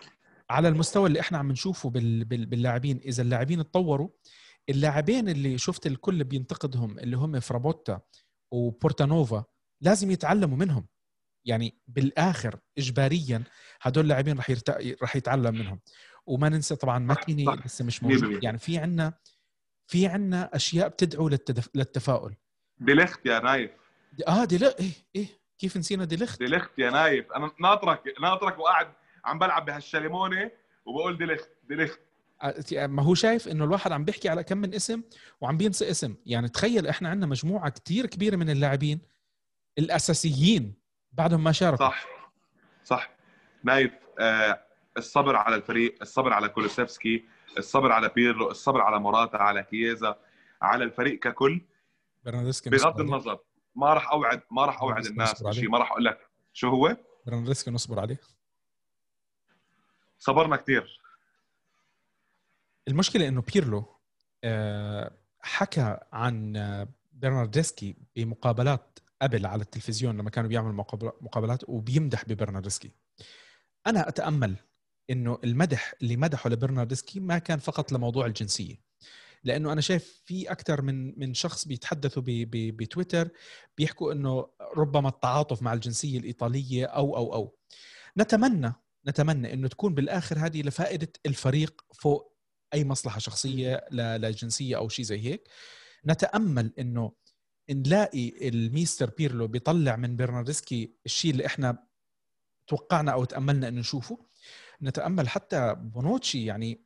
على 0.51 0.69
المستوى 0.69 1.07
اللي 1.07 1.21
إحنا 1.21 1.39
عم 1.39 1.53
نشوفه 1.53 1.91
باللاعبين 1.91 3.01
إذا 3.05 3.23
اللاعبين 3.23 3.61
اتطوروا 3.61 4.09
اللاعبين 4.69 5.29
اللي 5.29 5.59
شفت 5.59 5.87
الكل 5.87 6.25
بينتقدهم 6.25 6.99
اللي 6.99 7.17
هم 7.17 7.41
فرابوتا 7.41 8.01
وبورتانوفا 8.51 9.45
لازم 9.81 10.11
يتعلموا 10.11 10.57
منهم. 10.57 10.87
يعني 11.45 11.79
بالآخر 11.89 12.59
اجباريا 12.79 13.43
هدول 13.81 14.05
اللاعبين 14.05 14.39
رح 14.39 14.51
يرت... 14.51 14.71
رح 15.03 15.17
يتعلم 15.17 15.55
منهم. 15.55 15.81
وما 16.27 16.49
ننسى 16.49 16.77
طبعا 16.77 16.99
ماكيني 16.99 17.45
لسه 17.65 17.85
مش 17.85 18.03
موجود. 18.03 18.45
يعني 18.45 18.59
في 18.59 18.79
عنا 18.79 19.13
في 19.87 20.07
عنا 20.07 20.57
أشياء 20.57 20.89
بتدعو 20.89 21.29
للتدف... 21.29 21.69
للتفاؤل. 21.75 22.35
ديليخت 22.79 23.27
يا 23.27 23.39
نايف. 23.39 23.71
آه 24.29 24.45
ديليخت 24.45 24.81
إيه 24.81 24.91
إيه 25.17 25.27
كيف 25.59 25.77
نسينا 25.77 26.05
ديليخت؟ 26.05 26.39
ديليخت 26.39 26.79
يا 26.79 26.91
نايف. 26.91 27.33
أنا 27.33 27.51
ناطرك 27.61 28.03
ناطرك 28.21 28.59
وقاعد 28.59 28.93
عم 29.25 29.39
بلعب 29.39 29.65
بهالشاليمونه 29.65 30.51
وبقول 30.87 31.19
ديليخت 31.19 31.51
ديليخت. 31.69 32.01
ما 32.73 33.03
هو 33.03 33.15
شايف 33.15 33.49
إنه 33.49 33.65
الواحد 33.65 33.93
عم 33.93 34.05
بيحكي 34.05 34.29
على 34.29 34.45
كم 34.45 34.59
من 34.59 34.75
اسم 34.75 35.03
وعم 35.41 35.57
بينسى 35.57 35.91
اسم. 35.91 36.15
يعني 36.27 36.49
تخيل 36.49 36.87
إحنا 36.87 37.09
عندنا 37.09 37.27
مجموعة 37.27 37.71
كتير 37.71 38.07
كبيرة 38.07 38.37
من 38.37 38.51
اللاعبين 38.51 39.01
الأساسيين 39.79 40.75
بعدهم 41.13 41.45
ما 41.45 41.53
شاركوا. 41.53 41.87
صح. 41.87 42.07
صح. 42.85 43.11
نايف 43.65 43.93
آه 44.19 44.63
الصبر 44.97 45.37
على 45.37 45.57
الفريق 45.57 45.99
الصبر 46.03 46.33
على 46.33 46.49
كولوسيفسكي 46.49 47.25
الصبر 47.59 47.93
على 47.93 48.09
بيرلو 48.09 48.51
الصبر 48.51 48.81
على 48.81 48.99
موراتا 48.99 49.37
على 49.37 49.63
كييزا 49.63 50.19
على 50.63 50.85
الفريق 50.85 51.19
ككل. 51.19 51.61
بغض 52.67 53.01
النظر 53.01 53.39
ما 53.75 53.95
راح 53.95 54.11
أوعد 54.13 54.43
ما 54.51 54.65
راح 54.65 54.83
أوعد 54.83 55.07
الناس 55.07 55.43
بشيء 55.43 55.71
ما 55.71 55.79
راح 55.79 55.93
أقول 55.93 56.05
لك. 56.05 56.19
شو 56.53 56.69
هو؟ 56.69 56.97
برناردسكي 57.27 57.71
نصبر 57.71 58.01
عليه. 58.01 58.21
صبرنا 60.19 60.57
كثير 60.57 61.01
المشكلة 62.89 63.29
إنه 63.29 63.43
بيرلو 63.43 63.85
آه، 64.45 65.13
حكى 65.41 65.99
عن 66.13 66.57
آه، 66.57 66.89
برناردسكي 67.13 67.97
بمقابلات 68.17 68.99
قبل 69.23 69.47
على 69.47 69.63
التلفزيون 69.63 70.17
لما 70.17 70.31
كانوا 70.31 70.49
بيعملوا 70.49 70.85
مقابلات 71.21 71.69
وبيمدح 71.69 72.25
ببرناردسكي. 72.25 72.91
أنا 73.87 74.09
أتأمل 74.09 74.57
إنه 75.11 75.39
المدح 75.45 75.95
اللي 76.03 76.17
مدحه 76.17 76.51
لبرناردسكي 76.51 77.21
ما 77.21 77.39
كان 77.39 77.59
فقط 77.59 77.93
لموضوع 77.93 78.27
الجنسية. 78.27 78.87
لأنه 79.45 79.73
أنا 79.73 79.81
شايف 79.81 80.23
في 80.25 80.51
أكثر 80.51 80.83
من 80.83 81.19
من 81.19 81.35
شخص 81.35 81.69
بيتحدثوا 81.69 82.23
بتويتر 82.27 83.29
بيحكوا 83.79 84.13
إنه 84.13 84.49
ربما 84.77 85.09
التعاطف 85.09 85.63
مع 85.63 85.73
الجنسية 85.73 86.19
الإيطالية 86.19 86.87
أو 86.87 87.17
أو 87.17 87.35
أو. 87.35 87.57
نتمنى 88.19 88.73
نتمنى 89.09 89.53
إنه 89.53 89.69
تكون 89.69 89.95
بالآخر 89.95 90.39
هذه 90.39 90.63
لفائدة 90.63 91.09
الفريق 91.27 91.85
فوق 91.95 92.36
أي 92.75 92.85
مصلحة 92.85 93.19
شخصية 93.19 93.85
لجنسيه 93.93 94.77
أو 94.77 94.89
شيء 94.89 95.05
زي 95.05 95.21
هيك. 95.21 95.49
نتأمل 96.07 96.73
إنه 96.79 97.13
نلاقي 97.71 98.49
الميستر 98.49 99.11
بيرلو 99.11 99.47
بيطلع 99.47 99.97
من 99.97 100.17
برناردسكي 100.17 100.95
الشيء 101.07 101.31
اللي 101.31 101.47
إحنا 101.47 101.87
توقعنا 102.67 103.13
أو 103.13 103.25
تأملنا 103.25 103.69
إنه 103.69 103.81
نشوفه. 103.81 104.27
نتأمل 104.83 105.29
حتى 105.29 105.75
بونوتشي 105.75 106.45
يعني 106.45 106.85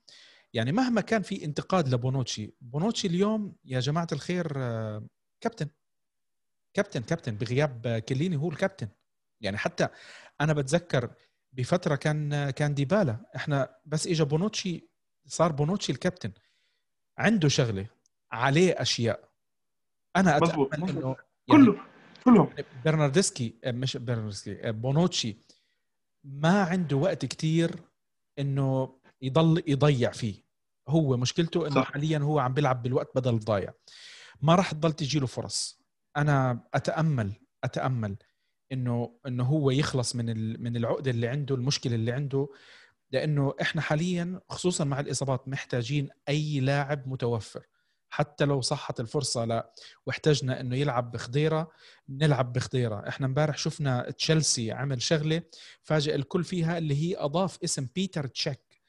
يعني 0.53 0.73
مهما 0.73 1.01
كان 1.01 1.23
في 1.23 1.45
انتقاد 1.45 1.88
لبونوتشي. 1.88 2.55
بونوتشي 2.61 3.07
اليوم 3.09 3.57
يا 3.64 3.81
جماعة 3.81 4.07
الخير 4.12 4.53
آه، 4.57 5.07
كابتن. 5.40 5.69
كابتن 6.75 7.03
كابتن 7.03 7.37
بغياب 7.37 7.99
كيليني 8.09 8.37
هو 8.37 8.51
الكابتن. 8.51 8.88
يعني 9.40 9.57
حتى 9.59 9.88
أنا 10.40 10.53
بتذكر 10.53 11.14
بفترة 11.53 11.97
كان 11.97 12.51
كان 12.51 12.75
ديبالا. 12.75 13.31
إحنا 13.37 13.77
بس 13.87 14.07
اجى 14.07 14.25
بونوتشي 14.25 14.89
صار 15.31 15.53
بونوتشي 15.53 15.93
الكابتن 15.93 16.33
عنده 17.19 17.49
شغلة 17.49 17.87
عليه 18.33 18.73
أشياء. 18.73 19.29
أنا 20.16 20.37
أتأمل 20.37 20.69
إنه 20.75 21.16
يعني 21.49 21.64
كله 21.64 21.81
كلهم. 22.25 22.47
يعني 22.57 22.64
برناردسكي 22.85 23.55
مش 23.66 23.97
برناردسكي 23.97 24.73
بونوتشي 24.73 25.37
ما 26.25 26.62
عنده 26.62 26.97
وقت 26.97 27.25
كتير 27.25 27.83
إنه 28.38 28.99
يضل 29.23 29.62
يضيع 29.66 30.11
فيه. 30.11 30.45
هو 30.88 31.16
مشكلته 31.16 31.66
إنه 31.66 31.75
صح. 31.75 31.93
حاليا 31.93 32.19
هو 32.19 32.38
عم 32.38 32.55
بيلعب 32.55 32.83
بالوقت 32.83 33.11
بدل 33.14 33.35
الضايع. 33.35 33.73
ما 34.43 34.55
راح 34.55 34.73
تضل 34.73 34.93
تجي 34.93 35.19
له 35.19 35.27
فرص. 35.27 35.81
أنا 36.16 36.64
أتأمل 36.75 37.33
أتأمل 37.64 38.16
إنه 38.73 39.19
إنه 39.27 39.45
هو 39.45 39.71
يخلص 39.71 40.16
من 40.16 40.62
من 40.62 40.77
العقدة 40.77 41.11
اللي 41.11 41.29
عنده 41.29 41.55
المشكلة 41.55 41.95
اللي 41.95 42.12
عنده. 42.12 42.49
لأنه 43.12 43.55
إحنا 43.61 43.81
حاليا 43.83 44.40
خصوصا 44.49 44.85
مع 44.85 45.01
الإصابات 45.01 45.49
محتاجين 45.49 46.09
أي 46.29 46.61
لاعب 46.61 47.09
متوفر. 47.09 47.66
حتى 48.12 48.44
لو 48.44 48.61
صحت 48.61 49.01
الفرصة 49.01 49.44
لا 49.44 49.73
واحتجنا 50.07 50.61
إنه 50.61 50.77
يلعب 50.77 51.11
بخضيرة 51.11 51.70
نلعب 52.09 52.53
بخضيرة 52.53 53.09
إحنا 53.09 53.27
امبارح 53.27 53.57
شفنا 53.59 54.11
تشيلسي 54.11 54.73
عمل 54.73 55.03
شغلة 55.03 55.42
فاجئ 55.83 56.14
الكل 56.14 56.44
فيها 56.44 56.79
اللي 56.79 56.94
هي 56.94 57.16
أضاف 57.18 57.59
اسم 57.64 57.88
بيتر 57.94 58.27
تشيك 58.27 58.81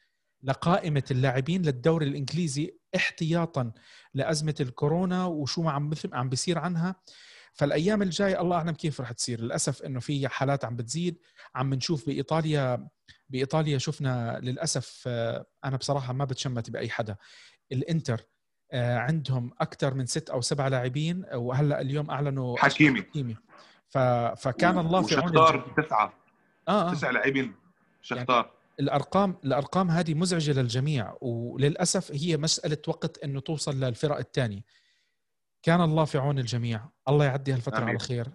لقائمة 0.42 1.02
اللاعبين 1.10 1.62
للدوري 1.62 2.06
الإنجليزي 2.06 2.74
احتياطا 2.96 3.72
لأزمة 4.14 4.54
الكورونا 4.60 5.26
وشو 5.26 5.68
عم 5.68 5.90
عم 6.12 6.28
بيصير 6.28 6.58
عنها. 6.58 6.96
فالأيام 7.52 8.02
الجاية 8.02 8.40
الله 8.40 8.56
أعلم 8.56 8.70
كيف 8.70 9.00
رح 9.00 9.12
تصير. 9.12 9.40
للأسف 9.40 9.82
إنه 9.82 10.00
في 10.00 10.28
حالات 10.28 10.64
عم 10.64 10.76
بتزيد. 10.76 11.18
عم 11.54 11.74
نشوف 11.74 12.06
بإيطاليا 12.06 12.88
بإيطاليا 13.28 13.78
شفنا 13.78 14.40
للأسف 14.42 15.04
آه، 15.06 15.46
أنا 15.64 15.76
بصراحة 15.76 16.12
ما 16.12 16.24
بتشمت 16.24 16.70
بأي 16.70 16.90
حدا. 16.90 17.16
الإنتر 17.72 18.20
آه، 18.72 18.98
عندهم 18.98 19.50
أكثر 19.60 19.94
من 19.94 20.06
ست 20.06 20.30
أو 20.30 20.40
سبع 20.40 20.68
لاعبين 20.68 21.24
وهلأ 21.34 21.80
اليوم 21.80 22.10
أعلنوا 22.10 22.58
حكيمي. 22.58 23.02
حكيمي. 23.02 23.36
ف... 23.88 23.98
فكان 23.98 24.78
الله 24.78 25.02
في 25.02 25.16
عون 25.16 25.28
شختار 25.28 25.74
تسعة. 25.82 26.12
آه 26.68 26.90
آه. 26.90 26.94
تسع 26.94 27.10
لاعبين. 27.10 27.54
شختار. 28.02 28.44
يعني 28.44 28.56
الأرقام 28.80 29.36
الأرقام 29.44 29.90
هذه 29.90 30.14
مزعجة 30.14 30.60
للجميع 30.60 31.16
وللأسف 31.20 32.12
هي 32.12 32.36
مسألة 32.36 32.78
وقت 32.88 33.18
إنه 33.24 33.40
توصل 33.40 33.80
للفرق 33.80 34.18
الثانية. 34.18 34.62
كان 35.62 35.80
الله 35.80 36.04
في 36.04 36.18
عون 36.18 36.38
الجميع. 36.38 36.88
الله 37.08 37.24
يعدي 37.24 37.52
هالفترة 37.52 37.78
أمين. 37.78 37.88
على 37.88 37.98
خير. 37.98 38.28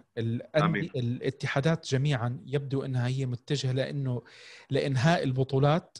الاتحادات 0.96 1.88
جميعا 1.88 2.40
يبدو 2.46 2.84
أنها 2.84 3.06
هي 3.06 3.26
متجهة 3.26 3.72
لأنه 3.72 4.22
لإنهاء 4.70 5.24
البطولات 5.24 5.98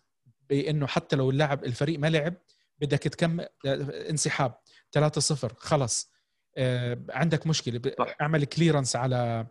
بأنه 0.50 0.86
حتى 0.86 1.16
لو 1.16 1.30
اللاعب 1.30 1.64
الفريق 1.64 1.98
ما 1.98 2.06
لعب 2.06 2.34
بدك 2.78 2.98
تكمل 2.98 3.48
انسحاب. 4.10 4.54
3-0 4.92 5.54
خلص. 5.58 6.12
آه، 6.56 6.98
عندك 7.10 7.46
مشكلة. 7.46 7.92
صح. 7.98 8.16
أعمل 8.20 8.44
كليرنس 8.44 8.96
على 8.96 9.46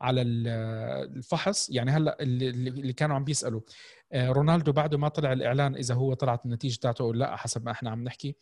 على 0.00 0.22
الفحص. 0.22 1.70
يعني 1.70 1.90
هلأ 1.90 2.16
اللي 2.20 2.92
كانوا 2.92 3.16
عم 3.16 3.24
بيسألوا. 3.24 3.60
آه، 4.12 4.28
رونالدو 4.28 4.72
بعده 4.72 4.98
ما 4.98 5.08
طلع 5.08 5.32
الإعلان 5.32 5.76
إذا 5.76 5.94
هو 5.94 6.14
طلعت 6.14 6.44
النتيجة 6.44 6.78
تاعته 6.78 7.02
أو 7.02 7.12
لا 7.12 7.36
حسب 7.36 7.64
ما 7.64 7.70
إحنا 7.72 7.90
عم 7.90 8.04
نحكي. 8.04 8.36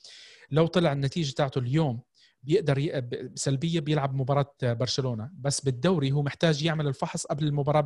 لو 0.51 0.67
طلع 0.67 0.93
النتيجة 0.93 1.35
تاعته 1.35 1.59
اليوم 1.59 2.01
بيقدر 2.45 3.03
سلبية 3.35 3.81
بيلعب 3.81 4.15
مباراة 4.15 4.55
برشلونة 4.63 5.31
بس 5.35 5.61
بالدوري 5.61 6.13
هو 6.13 6.23
محتاج 6.23 6.63
يعمل 6.63 6.87
الفحص 6.87 7.27
قبل 7.27 7.47
المباراة 7.47 7.81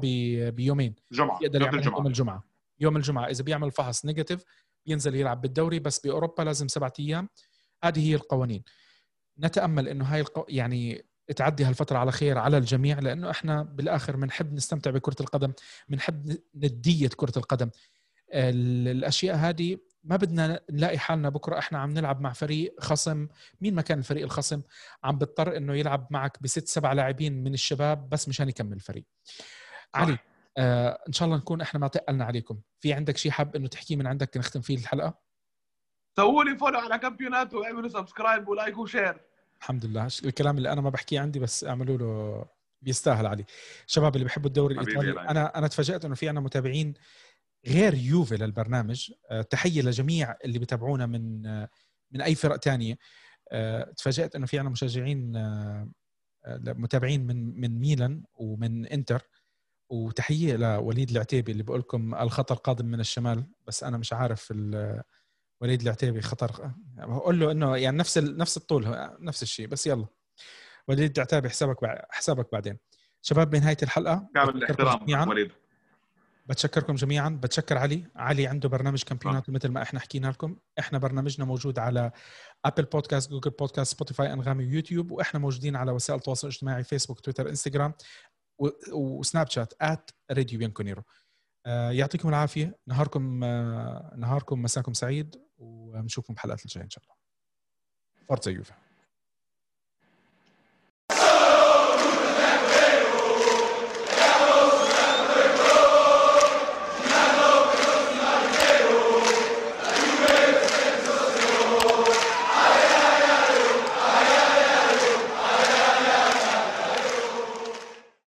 بيومين. 0.51 0.95
جمعة 1.13 1.39
يقدر 1.43 1.63
يعمل 1.63 1.85
يوم 1.87 2.07
الجمعة. 2.07 2.45
يوم 2.81 2.97
الجمعة. 2.97 3.27
إذا 3.27 3.45
بيعمل 3.45 3.71
فحص 3.71 4.05
نيجاتيف 4.05 4.45
ينزل 4.87 5.15
يلعب 5.15 5.41
بالدوري 5.41 5.79
بس 5.79 5.99
بأوروبا 5.99 6.43
لازم 6.43 6.69
سبعة 6.69 6.93
أيام. 6.99 7.29
هذه 7.85 8.09
هي 8.11 8.15
القوانين. 8.15 8.63
نتأمل 9.39 9.89
إنه 9.89 10.05
هاي 10.05 10.21
القو... 10.21 10.45
يعني 10.49 11.05
تعدي 11.37 11.65
هالفترة 11.65 11.99
على 11.99 12.13
خير 12.13 12.39
على 12.39 12.59
الجميع 12.59 12.99
لأنه 12.99 13.31
إحنا 13.31 13.63
بالآخر 13.63 14.17
بنحب 14.17 14.53
نستمتع 14.53 14.91
بكرة 14.91 15.17
القدم 15.21 15.53
بنحب 15.89 16.39
ندية 16.55 17.09
كرة 17.17 17.39
القدم. 17.39 17.71
الأشياء 18.33 19.37
هذه 19.37 19.79
ما 20.09 20.17
بدنا 20.17 20.61
نلاقي 20.71 20.99
حالنا 20.99 21.29
بكرة. 21.29 21.59
إحنا 21.59 21.79
عم 21.79 21.91
نلعب 21.91 22.21
مع 22.21 22.33
فريق 22.33 22.75
خصم. 22.81 23.29
مين 23.61 23.75
ما 23.75 23.83
كان 23.83 23.99
الفريق 23.99 24.25
الخصم؟ 24.25 24.63
عم 25.05 25.19
بيضطر 25.19 25.57
إنه 25.57 25.75
يلعب 25.75 26.07
معك 26.11 26.43
بست 26.43 26.69
سبع 26.69 26.93
لاعبين 26.93 27.45
من 27.45 27.55
الشباب 27.55 28.09
بس 28.09 28.29
مشان 28.29 28.49
يكمل 28.49 28.73
الفريق 28.73 29.05
علي 29.95 30.19
آه 30.57 31.03
إن 31.09 31.13
شاء 31.13 31.27
الله 31.27 31.39
نكون 31.39 31.61
إحنا 31.61 31.81
ما 31.81 31.89
تقلنا 31.89 32.25
عليكم. 32.25 32.61
في 32.81 32.93
عندك 32.93 33.17
شيء 33.17 33.33
حاب 33.33 33.57
إنه 33.57 33.69
تحكيه 33.69 33.97
من 33.97 34.07
عندك 34.07 34.37
نختم 34.37 34.61
فيه 34.61 34.77
الحلقة؟ 34.77 35.19
سووا 36.17 36.45
لي 36.45 36.59
follow 36.59 36.79
على 36.79 36.99
كامبيونات 36.99 37.55
واعملوا 37.55 37.89
subscribe 37.89 38.49
و 38.49 38.55
like 38.55 38.79
و 38.79 38.86
share 38.86 39.21
الحمد 39.61 39.85
لله. 39.87 40.09
الكلام 40.25 40.59
اللي 40.59 40.73
أنا 40.73 40.81
ما 40.81 40.91
بحكيه 40.91 41.21
عندي 41.21 41.39
بس 41.39 41.65
اعملوا 41.65 41.99
له 41.99 42.45
بيستاهل 42.83 43.27
علي. 43.27 43.45
شباب 43.87 44.15
اللي 44.15 44.25
بيحبوا 44.25 44.49
الدوري 44.49 44.75
الإيطالي 44.75 45.21
أنا 45.21 45.59
أنا 45.59 45.69
تفاجأت 45.69 46.05
إنه 46.05 46.15
في 46.15 46.29
عندنا 46.29 46.45
متابعين 46.45 46.95
غير 47.67 47.95
يوفي 47.95 48.37
للبرنامج. 48.37 49.13
آه، 49.31 49.43
تحية 49.43 49.83
لجميع 49.83 50.37
اللي 50.45 50.59
بيتابعونا 50.59 51.07
من 51.07 51.47
آه، 51.47 51.69
من 52.11 52.21
أي 52.21 52.35
فرق 52.35 52.57
تانية. 52.57 52.99
آه، 53.53 53.93
تفاجأت 53.97 54.35
إنه 54.37 54.47
في 54.47 54.59
عندنا 54.59 54.73
مشجعين 54.73 55.33
متابعين 56.57 57.27
من 57.27 57.61
من 57.61 57.79
ميلان 57.79 58.23
ومن 58.35 58.87
إنتر. 58.87 59.23
وتحية 59.91 60.57
لوليد 60.57 61.11
العتيبي 61.11 61.53
اللي 61.53 61.63
بقول 61.63 61.81
لكم 61.81 62.15
الخطر 62.15 62.55
قادم 62.55 62.87
من 62.87 63.01
الشمال 63.01 63.47
بس 63.67 63.85
أنا 63.85 63.99
مش 63.99 64.13
عارف 64.13 64.53
وليد 65.61 65.83
العتيبي 65.83 66.21
خطر. 66.21 66.73
بقول 66.97 67.41
له 67.41 67.51
إنه 67.53 67.77
يعني 67.77 67.97
نفس 67.97 68.19
نفس 68.19 68.57
الطول 68.57 69.11
نفس 69.21 69.43
الشيء 69.43 69.67
بس 69.67 69.87
يلا. 69.87 70.07
وليد 70.89 71.17
العتيبي 71.17 71.49
حسابك 71.49 71.77
حسابك 72.11 72.53
بعدين. 72.53 72.79
شباب 73.23 73.51
بنهاية 73.51 73.77
الحلقة 73.83 74.29
كامل 74.35 74.57
الاحترام 74.57 75.29
وليد. 75.29 75.53
بتشكركم 76.49 76.95
جميعا. 76.95 77.29
بتشكر 77.43 77.79
علي. 77.79 78.05
علي 78.17 78.47
عنده 78.47 78.69
برنامج 78.69 79.03
كامبيونات 79.03 79.51
مثل 79.51 79.69
ما 79.69 79.83
إحنا 79.83 80.01
حكينا 80.01 80.27
لكم. 80.27 80.57
إحنا 80.79 80.99
برنامجنا 80.99 81.45
موجود 81.45 81.79
على 81.79 82.13
Apple 82.65 82.85
Podcast 82.85 83.31
Google 83.31 83.51
Podcast 83.51 83.93
Spotify 83.93 84.33
أنغامي 84.33 84.65
ويوتيوب 84.65 85.11
وإحنا 85.11 85.41
موجودين 85.41 85.77
على 85.77 85.93
وسائل 85.93 86.19
التواصل 86.19 86.49
الاجتماعي 86.49 86.85
فيسبوك 86.85 87.21
تويتر 87.21 87.49
انستغرام 87.49 87.95
وسناب 88.93 89.51
شات 89.51 89.73
at 89.81 90.11
Radio 90.31 90.59
Bianconero 90.59 91.03
يعطيكم 91.67 92.29
العافية. 92.29 92.79
نهاركم 92.87 93.45
آه، 93.45 94.15
نهاركم 94.17 94.63
مساكم 94.63 94.93
سعيد 94.93 95.37
ونشوفكم 95.59 96.35
بحلقات 96.35 96.65
الجاية 96.65 96.85
إن 96.85 96.91
شاء 96.91 97.05
الله. 97.05 97.15
فورتزا 98.29 98.51
يوفا. 98.51 98.88